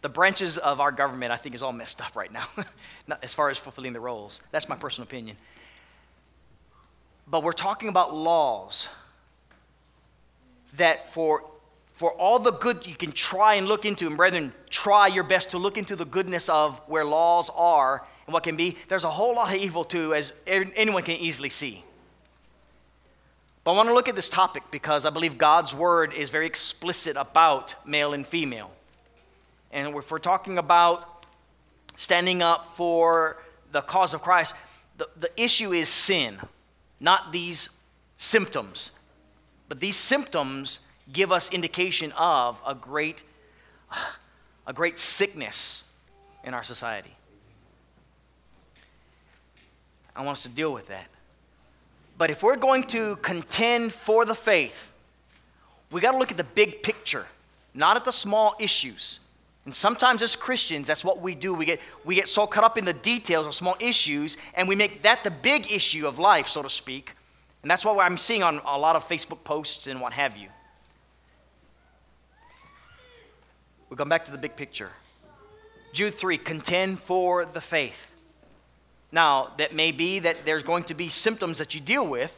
the 0.01 0.09
branches 0.09 0.57
of 0.57 0.79
our 0.79 0.91
government, 0.91 1.31
I 1.31 1.37
think, 1.37 1.55
is 1.55 1.63
all 1.63 1.73
messed 1.73 2.01
up 2.01 2.15
right 2.15 2.31
now, 2.31 2.45
as 3.23 3.33
far 3.33 3.49
as 3.49 3.57
fulfilling 3.57 3.93
the 3.93 3.99
roles. 3.99 4.41
That's 4.51 4.69
my 4.69 4.75
personal 4.75 5.07
opinion. 5.07 5.37
But 7.27 7.41
we're 7.41 7.53
talking 7.53 7.89
about 7.89 8.13
laws 8.13 8.87
that 10.77 11.13
for 11.13 11.43
for 11.93 12.11
all 12.11 12.39
the 12.39 12.51
good 12.51 12.85
you 12.85 12.93
can 12.93 13.13
try 13.13 13.53
and 13.53 13.67
look 13.67 13.85
into, 13.85 14.05
and 14.05 14.17
brethren, 14.17 14.51
try 14.69 15.07
your 15.07 15.23
best 15.23 15.51
to 15.51 15.57
look 15.57 15.77
into 15.77 15.95
the 15.95 16.03
goodness 16.03 16.49
of 16.49 16.77
where 16.87 17.05
laws 17.05 17.49
are 17.55 18.05
and 18.27 18.33
what 18.33 18.43
can 18.43 18.55
be, 18.55 18.77
there's 18.87 19.03
a 19.03 19.09
whole 19.09 19.35
lot 19.35 19.53
of 19.53 19.61
evil 19.61 19.83
too, 19.83 20.13
as 20.13 20.33
anyone 20.47 21.03
can 21.03 21.17
easily 21.17 21.49
see. 21.49 21.83
But 23.63 23.71
I 23.71 23.77
want 23.77 23.89
to 23.89 23.95
look 23.95 24.07
at 24.07 24.15
this 24.15 24.29
topic 24.29 24.63
because 24.69 25.05
I 25.05 25.09
believe 25.09 25.37
God's 25.37 25.73
word 25.73 26.13
is 26.13 26.29
very 26.29 26.45
explicit 26.45 27.17
about 27.17 27.75
male 27.85 28.13
and 28.13 28.25
female. 28.25 28.71
And 29.71 29.95
if 29.95 30.11
we're 30.11 30.19
talking 30.19 30.57
about 30.57 31.25
standing 31.95 32.41
up 32.41 32.67
for 32.67 33.41
the 33.71 33.81
cause 33.81 34.13
of 34.13 34.21
Christ, 34.21 34.53
the, 34.97 35.09
the 35.19 35.31
issue 35.35 35.73
is 35.73 35.89
sin, 35.89 36.39
not 36.99 37.31
these 37.31 37.69
symptoms. 38.17 38.91
But 39.67 39.79
these 39.79 39.95
symptoms 39.95 40.79
give 41.11 41.31
us 41.31 41.51
indication 41.51 42.11
of 42.13 42.61
a 42.65 42.75
great, 42.75 43.23
a 44.67 44.73
great 44.73 44.99
sickness 44.99 45.83
in 46.43 46.53
our 46.53 46.63
society. 46.63 47.14
I 50.15 50.23
want 50.23 50.37
us 50.37 50.43
to 50.43 50.49
deal 50.49 50.71
with 50.71 50.87
that. 50.87 51.09
But 52.17 52.29
if 52.29 52.43
we're 52.43 52.55
going 52.55 52.83
to 52.85 53.17
contend 53.17 53.91
for 53.93 54.25
the 54.25 54.35
faith, 54.35 54.91
we 55.91 56.01
got 56.01 56.13
to 56.13 56.17
look 56.17 56.31
at 56.31 56.37
the 56.37 56.43
big 56.43 56.81
picture, 56.81 57.25
not 57.73 57.97
at 57.97 58.05
the 58.05 58.11
small 58.11 58.55
issues. 58.59 59.19
And 59.65 59.73
sometimes 59.73 60.21
as 60.21 60.35
Christians, 60.35 60.87
that's 60.87 61.03
what 61.03 61.21
we 61.21 61.35
do. 61.35 61.53
We 61.53 61.65
get, 61.65 61.79
we 62.05 62.15
get 62.15 62.29
so 62.29 62.47
caught 62.47 62.63
up 62.63 62.77
in 62.77 62.85
the 62.85 62.93
details 62.93 63.47
of 63.47 63.55
small 63.55 63.75
issues, 63.79 64.37
and 64.53 64.67
we 64.67 64.75
make 64.75 65.01
that 65.01 65.23
the 65.23 65.31
big 65.31 65.71
issue 65.71 66.07
of 66.07 66.19
life, 66.19 66.47
so 66.47 66.61
to 66.61 66.69
speak. 66.69 67.13
And 67.61 67.69
that's 67.69 67.83
what 67.83 67.99
I'm 67.99 68.15
seeing 68.15 68.43
on 68.43 68.61
a 68.63 68.77
lot 68.77 68.95
of 68.95 69.07
Facebook 69.07 69.43
posts 69.43 69.87
and 69.87 69.99
what 69.99 70.13
have 70.13 70.37
you. 70.37 70.49
We 73.89 73.97
come 73.97 74.09
back 74.09 74.25
to 74.25 74.31
the 74.31 74.37
big 74.37 74.55
picture. 74.55 74.91
Jude 75.93 76.13
3 76.13 76.37
contend 76.37 76.99
for 76.99 77.45
the 77.45 77.61
faith. 77.61 78.14
Now, 79.15 79.53
that 79.59 79.73
may 79.73 79.93
be 79.93 80.19
that 80.19 80.43
there's 80.43 80.63
going 80.63 80.83
to 80.83 80.93
be 80.93 81.07
symptoms 81.07 81.59
that 81.59 81.73
you 81.73 81.79
deal 81.79 82.05
with, 82.05 82.37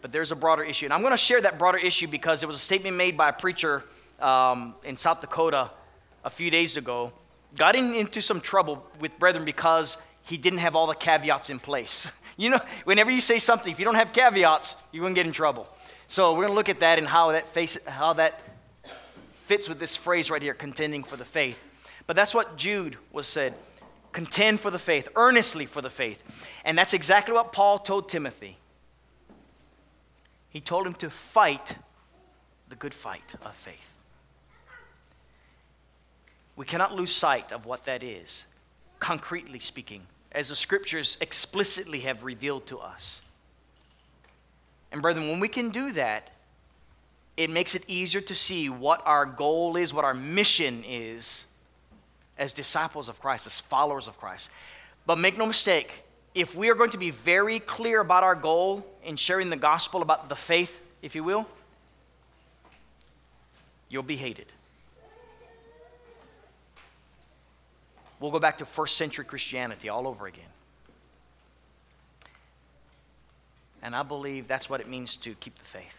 but 0.00 0.10
there's 0.10 0.32
a 0.32 0.34
broader 0.34 0.62
issue. 0.62 0.86
And 0.86 0.94
I'm 0.94 1.02
going 1.02 1.10
to 1.10 1.18
share 1.18 1.42
that 1.42 1.58
broader 1.58 1.76
issue 1.76 2.06
because 2.06 2.42
it 2.42 2.46
was 2.46 2.56
a 2.56 2.58
statement 2.58 2.96
made 2.96 3.18
by 3.18 3.28
a 3.28 3.34
preacher 3.34 3.84
um, 4.18 4.74
in 4.82 4.96
South 4.96 5.20
Dakota 5.20 5.68
a 6.24 6.30
few 6.30 6.50
days 6.50 6.78
ago. 6.78 7.12
Got 7.54 7.76
in, 7.76 7.92
into 7.92 8.22
some 8.22 8.40
trouble 8.40 8.82
with 8.98 9.18
brethren 9.18 9.44
because 9.44 9.98
he 10.22 10.38
didn't 10.38 10.60
have 10.60 10.74
all 10.74 10.86
the 10.86 10.94
caveats 10.94 11.50
in 11.50 11.60
place. 11.60 12.08
You 12.38 12.48
know, 12.48 12.60
whenever 12.84 13.10
you 13.10 13.20
say 13.20 13.38
something, 13.38 13.70
if 13.70 13.78
you 13.78 13.84
don't 13.84 13.94
have 13.94 14.14
caveats, 14.14 14.74
you're 14.90 15.02
going 15.02 15.14
to 15.14 15.18
get 15.18 15.26
in 15.26 15.34
trouble. 15.34 15.68
So 16.08 16.32
we're 16.32 16.46
going 16.46 16.52
to 16.52 16.54
look 16.54 16.70
at 16.70 16.80
that 16.80 16.98
and 16.98 17.06
how 17.06 17.32
that, 17.32 17.46
face, 17.46 17.76
how 17.86 18.14
that 18.14 18.42
fits 19.44 19.68
with 19.68 19.78
this 19.78 19.96
phrase 19.96 20.30
right 20.30 20.40
here, 20.40 20.54
contending 20.54 21.04
for 21.04 21.18
the 21.18 21.26
faith. 21.26 21.58
But 22.06 22.16
that's 22.16 22.34
what 22.34 22.56
Jude 22.56 22.96
was 23.12 23.26
said 23.26 23.52
contend 24.12 24.60
for 24.60 24.70
the 24.70 24.78
faith, 24.78 25.08
earnestly 25.16 25.66
for 25.66 25.80
the 25.80 25.90
faith. 25.90 26.22
And 26.64 26.76
that's 26.76 26.94
exactly 26.94 27.34
what 27.34 27.52
Paul 27.52 27.78
told 27.78 28.08
Timothy. 28.08 28.58
He 30.50 30.60
told 30.60 30.86
him 30.86 30.94
to 30.94 31.10
fight 31.10 31.76
the 32.68 32.76
good 32.76 32.94
fight 32.94 33.34
of 33.44 33.54
faith. 33.54 33.88
We 36.56 36.66
cannot 36.66 36.94
lose 36.94 37.10
sight 37.10 37.52
of 37.52 37.64
what 37.64 37.86
that 37.86 38.02
is, 38.02 38.44
concretely 38.98 39.58
speaking, 39.58 40.02
as 40.30 40.50
the 40.50 40.56
scriptures 40.56 41.16
explicitly 41.20 42.00
have 42.00 42.22
revealed 42.22 42.66
to 42.66 42.78
us. 42.78 43.22
And, 44.90 45.00
brethren, 45.00 45.28
when 45.28 45.40
we 45.40 45.48
can 45.48 45.70
do 45.70 45.92
that, 45.92 46.30
it 47.38 47.48
makes 47.48 47.74
it 47.74 47.84
easier 47.88 48.20
to 48.20 48.34
see 48.34 48.68
what 48.68 49.00
our 49.06 49.24
goal 49.24 49.76
is, 49.76 49.94
what 49.94 50.04
our 50.04 50.12
mission 50.12 50.84
is 50.86 51.44
as 52.42 52.52
disciples 52.52 53.08
of 53.08 53.20
Christ, 53.20 53.46
as 53.46 53.60
followers 53.60 54.08
of 54.08 54.18
Christ. 54.18 54.50
But 55.06 55.16
make 55.16 55.38
no 55.38 55.46
mistake, 55.46 56.02
if 56.34 56.56
we 56.56 56.70
are 56.70 56.74
going 56.74 56.90
to 56.90 56.98
be 56.98 57.10
very 57.10 57.60
clear 57.60 58.00
about 58.00 58.24
our 58.24 58.34
goal 58.34 58.84
in 59.04 59.14
sharing 59.14 59.48
the 59.48 59.56
gospel 59.56 60.02
about 60.02 60.28
the 60.28 60.34
faith, 60.34 60.76
if 61.02 61.14
you 61.14 61.22
will, 61.22 61.46
you'll 63.88 64.02
be 64.02 64.16
hated. 64.16 64.46
We'll 68.18 68.32
go 68.32 68.40
back 68.40 68.58
to 68.58 68.66
first 68.66 68.96
century 68.96 69.24
Christianity 69.24 69.88
all 69.88 70.08
over 70.08 70.26
again. 70.26 70.44
And 73.84 73.94
I 73.94 74.02
believe 74.02 74.48
that's 74.48 74.68
what 74.68 74.80
it 74.80 74.88
means 74.88 75.14
to 75.18 75.34
keep 75.34 75.56
the 75.58 75.64
faith, 75.64 75.96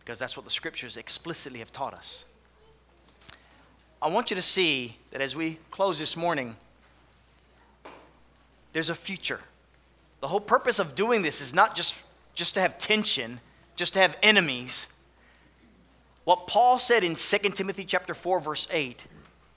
because 0.00 0.18
that's 0.18 0.34
what 0.34 0.44
the 0.44 0.50
scriptures 0.50 0.96
explicitly 0.96 1.58
have 1.58 1.72
taught 1.72 1.92
us. 1.92 2.24
I 4.04 4.08
want 4.08 4.28
you 4.28 4.36
to 4.36 4.42
see 4.42 4.98
that 5.12 5.22
as 5.22 5.34
we 5.34 5.58
close 5.70 5.98
this 5.98 6.14
morning, 6.14 6.56
there's 8.74 8.90
a 8.90 8.94
future. 8.94 9.40
The 10.20 10.28
whole 10.28 10.40
purpose 10.40 10.78
of 10.78 10.94
doing 10.94 11.22
this 11.22 11.40
is 11.40 11.54
not 11.54 11.74
just, 11.74 11.94
just 12.34 12.52
to 12.52 12.60
have 12.60 12.76
tension, 12.76 13.40
just 13.76 13.94
to 13.94 14.00
have 14.00 14.14
enemies. 14.22 14.88
What 16.24 16.46
Paul 16.46 16.78
said 16.78 17.02
in 17.02 17.14
2 17.14 17.38
Timothy 17.54 17.86
chapter 17.86 18.12
4 18.12 18.40
verse 18.40 18.68
8 18.70 19.06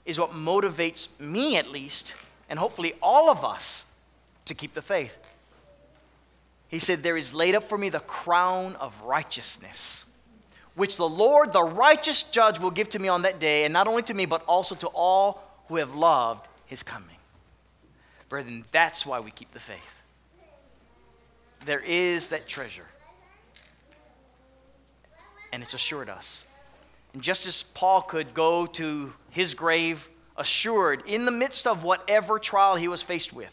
is 0.06 0.18
what 0.18 0.30
motivates 0.30 1.08
me 1.20 1.58
at 1.58 1.68
least 1.68 2.14
and 2.48 2.58
hopefully 2.58 2.94
all 3.02 3.28
of 3.28 3.44
us 3.44 3.84
to 4.46 4.54
keep 4.54 4.72
the 4.72 4.80
faith. 4.80 5.14
He 6.68 6.78
said 6.78 7.02
there 7.02 7.18
is 7.18 7.34
laid 7.34 7.54
up 7.54 7.64
for 7.64 7.76
me 7.76 7.90
the 7.90 8.00
crown 8.00 8.76
of 8.76 8.98
righteousness 9.02 10.06
which 10.78 10.96
the 10.96 11.08
Lord, 11.08 11.52
the 11.52 11.62
righteous 11.62 12.22
judge, 12.22 12.60
will 12.60 12.70
give 12.70 12.88
to 12.90 13.00
me 13.00 13.08
on 13.08 13.22
that 13.22 13.40
day, 13.40 13.64
and 13.64 13.72
not 13.72 13.88
only 13.88 14.02
to 14.04 14.14
me, 14.14 14.26
but 14.26 14.44
also 14.46 14.76
to 14.76 14.86
all 14.86 15.42
who 15.66 15.76
have 15.76 15.94
loved 15.94 16.46
his 16.66 16.84
coming. 16.84 17.16
Brethren, 18.28 18.64
that's 18.70 19.04
why 19.04 19.18
we 19.18 19.32
keep 19.32 19.52
the 19.52 19.58
faith. 19.58 20.02
There 21.66 21.80
is 21.80 22.28
that 22.28 22.46
treasure, 22.46 22.86
and 25.52 25.64
it's 25.64 25.74
assured 25.74 26.08
us. 26.08 26.44
And 27.12 27.22
just 27.22 27.46
as 27.46 27.64
Paul 27.64 28.02
could 28.02 28.32
go 28.32 28.66
to 28.66 29.12
his 29.30 29.54
grave 29.54 30.08
assured 30.36 31.02
in 31.06 31.24
the 31.24 31.32
midst 31.32 31.66
of 31.66 31.82
whatever 31.82 32.38
trial 32.38 32.76
he 32.76 32.86
was 32.86 33.02
faced 33.02 33.32
with, 33.32 33.52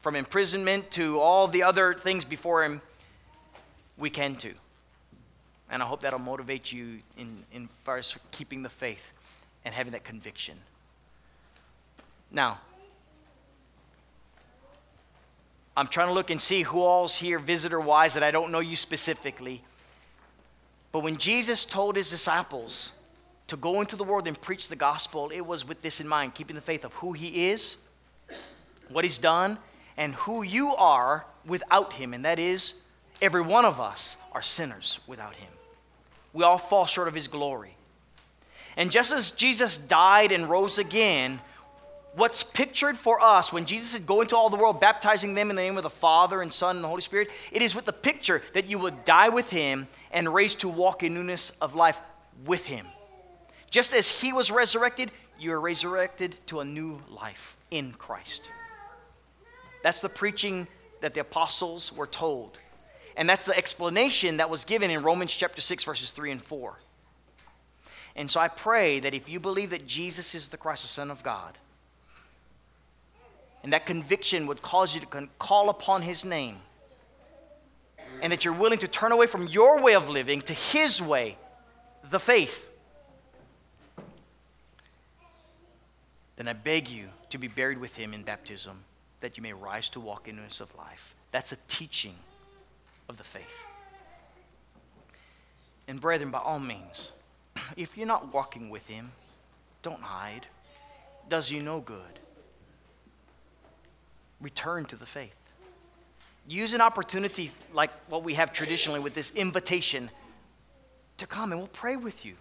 from 0.00 0.16
imprisonment 0.16 0.90
to 0.92 1.20
all 1.20 1.48
the 1.48 1.64
other 1.64 1.92
things 1.92 2.24
before 2.24 2.64
him, 2.64 2.80
we 3.98 4.08
can 4.08 4.36
too. 4.36 4.54
And 5.74 5.82
I 5.82 5.86
hope 5.86 6.02
that'll 6.02 6.20
motivate 6.20 6.70
you 6.70 7.00
in, 7.18 7.42
in 7.52 7.66
far 7.82 7.96
as 7.96 8.16
keeping 8.30 8.62
the 8.62 8.68
faith 8.68 9.12
and 9.64 9.74
having 9.74 9.90
that 9.94 10.04
conviction. 10.04 10.56
Now, 12.30 12.60
I'm 15.76 15.88
trying 15.88 16.06
to 16.06 16.12
look 16.12 16.30
and 16.30 16.40
see 16.40 16.62
who 16.62 16.80
all's 16.80 17.16
here 17.16 17.40
visitor 17.40 17.80
wise 17.80 18.14
that 18.14 18.22
I 18.22 18.30
don't 18.30 18.52
know 18.52 18.60
you 18.60 18.76
specifically. 18.76 19.62
But 20.92 21.00
when 21.00 21.16
Jesus 21.16 21.64
told 21.64 21.96
his 21.96 22.08
disciples 22.08 22.92
to 23.48 23.56
go 23.56 23.80
into 23.80 23.96
the 23.96 24.04
world 24.04 24.28
and 24.28 24.40
preach 24.40 24.68
the 24.68 24.76
gospel, 24.76 25.32
it 25.34 25.40
was 25.40 25.66
with 25.66 25.82
this 25.82 26.00
in 26.00 26.06
mind, 26.06 26.34
keeping 26.34 26.54
the 26.54 26.62
faith 26.62 26.84
of 26.84 26.92
who 26.94 27.14
he 27.14 27.48
is, 27.48 27.78
what 28.90 29.04
he's 29.04 29.18
done, 29.18 29.58
and 29.96 30.14
who 30.14 30.44
you 30.44 30.72
are 30.76 31.26
without 31.44 31.94
him. 31.94 32.14
And 32.14 32.24
that 32.24 32.38
is, 32.38 32.74
every 33.20 33.42
one 33.42 33.64
of 33.64 33.80
us 33.80 34.16
are 34.30 34.40
sinners 34.40 35.00
without 35.08 35.34
him 35.34 35.48
we 36.34 36.44
all 36.44 36.58
fall 36.58 36.84
short 36.84 37.08
of 37.08 37.14
his 37.14 37.28
glory. 37.28 37.74
And 38.76 38.90
just 38.90 39.12
as 39.12 39.30
Jesus 39.30 39.78
died 39.78 40.32
and 40.32 40.50
rose 40.50 40.78
again, 40.78 41.40
what's 42.16 42.42
pictured 42.42 42.98
for 42.98 43.22
us 43.22 43.52
when 43.52 43.64
Jesus 43.64 43.90
said, 43.90 44.04
Go 44.04 44.20
into 44.20 44.36
all 44.36 44.50
the 44.50 44.56
world, 44.56 44.80
baptizing 44.80 45.34
them 45.34 45.48
in 45.48 45.56
the 45.56 45.62
name 45.62 45.76
of 45.76 45.84
the 45.84 45.90
Father 45.90 46.42
and 46.42 46.52
Son 46.52 46.76
and 46.76 46.84
the 46.84 46.88
Holy 46.88 47.02
Spirit, 47.02 47.30
it 47.52 47.62
is 47.62 47.74
with 47.74 47.84
the 47.84 47.92
picture 47.92 48.42
that 48.52 48.66
you 48.66 48.78
would 48.80 49.04
die 49.04 49.28
with 49.28 49.48
him 49.48 49.86
and 50.10 50.32
raised 50.34 50.60
to 50.60 50.68
walk 50.68 51.02
in 51.04 51.14
newness 51.14 51.52
of 51.60 51.74
life 51.74 52.00
with 52.44 52.66
him. 52.66 52.86
Just 53.70 53.94
as 53.94 54.10
he 54.10 54.32
was 54.32 54.50
resurrected, 54.50 55.12
you 55.38 55.52
are 55.52 55.60
resurrected 55.60 56.36
to 56.46 56.60
a 56.60 56.64
new 56.64 57.00
life 57.08 57.56
in 57.70 57.92
Christ. 57.92 58.50
That's 59.82 60.00
the 60.00 60.08
preaching 60.08 60.66
that 61.00 61.14
the 61.14 61.20
apostles 61.20 61.92
were 61.92 62.06
told. 62.06 62.58
And 63.16 63.28
that's 63.28 63.44
the 63.44 63.56
explanation 63.56 64.38
that 64.38 64.50
was 64.50 64.64
given 64.64 64.90
in 64.90 65.02
Romans 65.02 65.32
chapter 65.32 65.60
6, 65.60 65.84
verses 65.84 66.10
3 66.10 66.32
and 66.32 66.42
4. 66.42 66.78
And 68.16 68.30
so 68.30 68.40
I 68.40 68.48
pray 68.48 69.00
that 69.00 69.14
if 69.14 69.28
you 69.28 69.40
believe 69.40 69.70
that 69.70 69.86
Jesus 69.86 70.34
is 70.34 70.48
the 70.48 70.56
Christ, 70.56 70.82
the 70.82 70.88
Son 70.88 71.10
of 71.10 71.22
God, 71.22 71.58
and 73.62 73.72
that 73.72 73.86
conviction 73.86 74.46
would 74.46 74.62
cause 74.62 74.94
you 74.94 75.00
to 75.00 75.28
call 75.38 75.70
upon 75.70 76.02
his 76.02 76.24
name, 76.24 76.56
and 78.20 78.32
that 78.32 78.44
you're 78.44 78.54
willing 78.54 78.78
to 78.80 78.88
turn 78.88 79.12
away 79.12 79.26
from 79.26 79.48
your 79.48 79.80
way 79.80 79.94
of 79.94 80.08
living 80.08 80.42
to 80.42 80.52
his 80.52 81.00
way, 81.00 81.36
the 82.10 82.20
faith, 82.20 82.68
then 86.36 86.48
I 86.48 86.52
beg 86.52 86.88
you 86.88 87.08
to 87.30 87.38
be 87.38 87.48
buried 87.48 87.78
with 87.78 87.94
him 87.94 88.12
in 88.12 88.22
baptism, 88.22 88.84
that 89.20 89.36
you 89.36 89.42
may 89.42 89.52
rise 89.52 89.88
to 89.90 90.00
walk 90.00 90.28
in 90.28 90.36
newness 90.36 90.60
of 90.60 90.74
life. 90.76 91.14
That's 91.30 91.52
a 91.52 91.56
teaching 91.68 92.14
of 93.08 93.16
the 93.16 93.24
faith. 93.24 93.66
And, 95.86 96.00
brethren, 96.00 96.30
by 96.30 96.38
all 96.38 96.58
means, 96.58 97.12
if 97.76 97.96
you're 97.96 98.06
not 98.06 98.32
walking 98.32 98.70
with 98.70 98.86
Him, 98.88 99.12
don't 99.82 100.02
hide. 100.02 100.46
Does 101.28 101.50
you 101.50 101.62
no 101.62 101.80
good. 101.80 102.00
Return 104.40 104.84
to 104.86 104.96
the 104.96 105.06
faith. 105.06 105.34
Use 106.46 106.74
an 106.74 106.80
opportunity 106.80 107.50
like 107.72 107.90
what 108.08 108.22
we 108.22 108.34
have 108.34 108.52
traditionally 108.52 109.00
with 109.00 109.14
this 109.14 109.30
invitation 109.34 110.10
to 111.18 111.26
come 111.26 111.52
and 111.52 111.60
we'll 111.60 111.68
pray 111.68 111.96
with 111.96 112.24
you. 112.24 112.34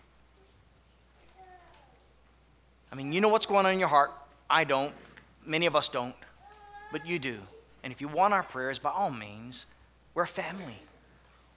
I 2.91 2.95
mean, 2.95 3.13
you 3.13 3.21
know 3.21 3.29
what's 3.29 3.45
going 3.45 3.65
on 3.65 3.73
in 3.73 3.79
your 3.79 3.87
heart. 3.87 4.11
I 4.49 4.65
don't. 4.65 4.93
Many 5.45 5.65
of 5.65 5.75
us 5.75 5.87
don't. 5.87 6.15
But 6.91 7.07
you 7.07 7.17
do. 7.17 7.39
And 7.83 7.91
if 7.91 8.01
you 8.01 8.07
want 8.07 8.33
our 8.33 8.43
prayers, 8.43 8.77
by 8.77 8.91
all 8.91 9.09
means, 9.09 9.65
we're 10.13 10.23
a 10.23 10.27
family. 10.27 10.79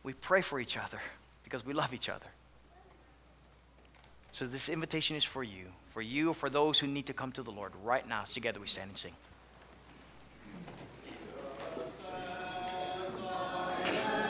We 0.03 0.13
pray 0.13 0.43
for 0.43 0.61
each 0.61 0.77
other 0.77 1.01
because 1.45 1.65
we 1.65 1.73
love 1.73 1.93
each 1.93 2.09
other. 2.09 2.27
So, 4.31 4.47
this 4.47 4.69
invitation 4.69 5.17
is 5.17 5.25
for 5.25 5.43
you, 5.43 5.67
for 5.93 6.03
you, 6.03 6.33
for 6.33 6.51
those 6.51 6.79
who 6.79 6.87
need 6.87 7.07
to 7.07 7.15
come 7.15 7.33
to 7.33 7.43
the 7.43 7.51
Lord. 7.51 7.73
Right 7.83 8.07
now, 8.07 8.25
together 8.25 8.61
we 8.61 8.67
stand 8.67 8.91
and 8.91 8.99
sing. 8.99 9.13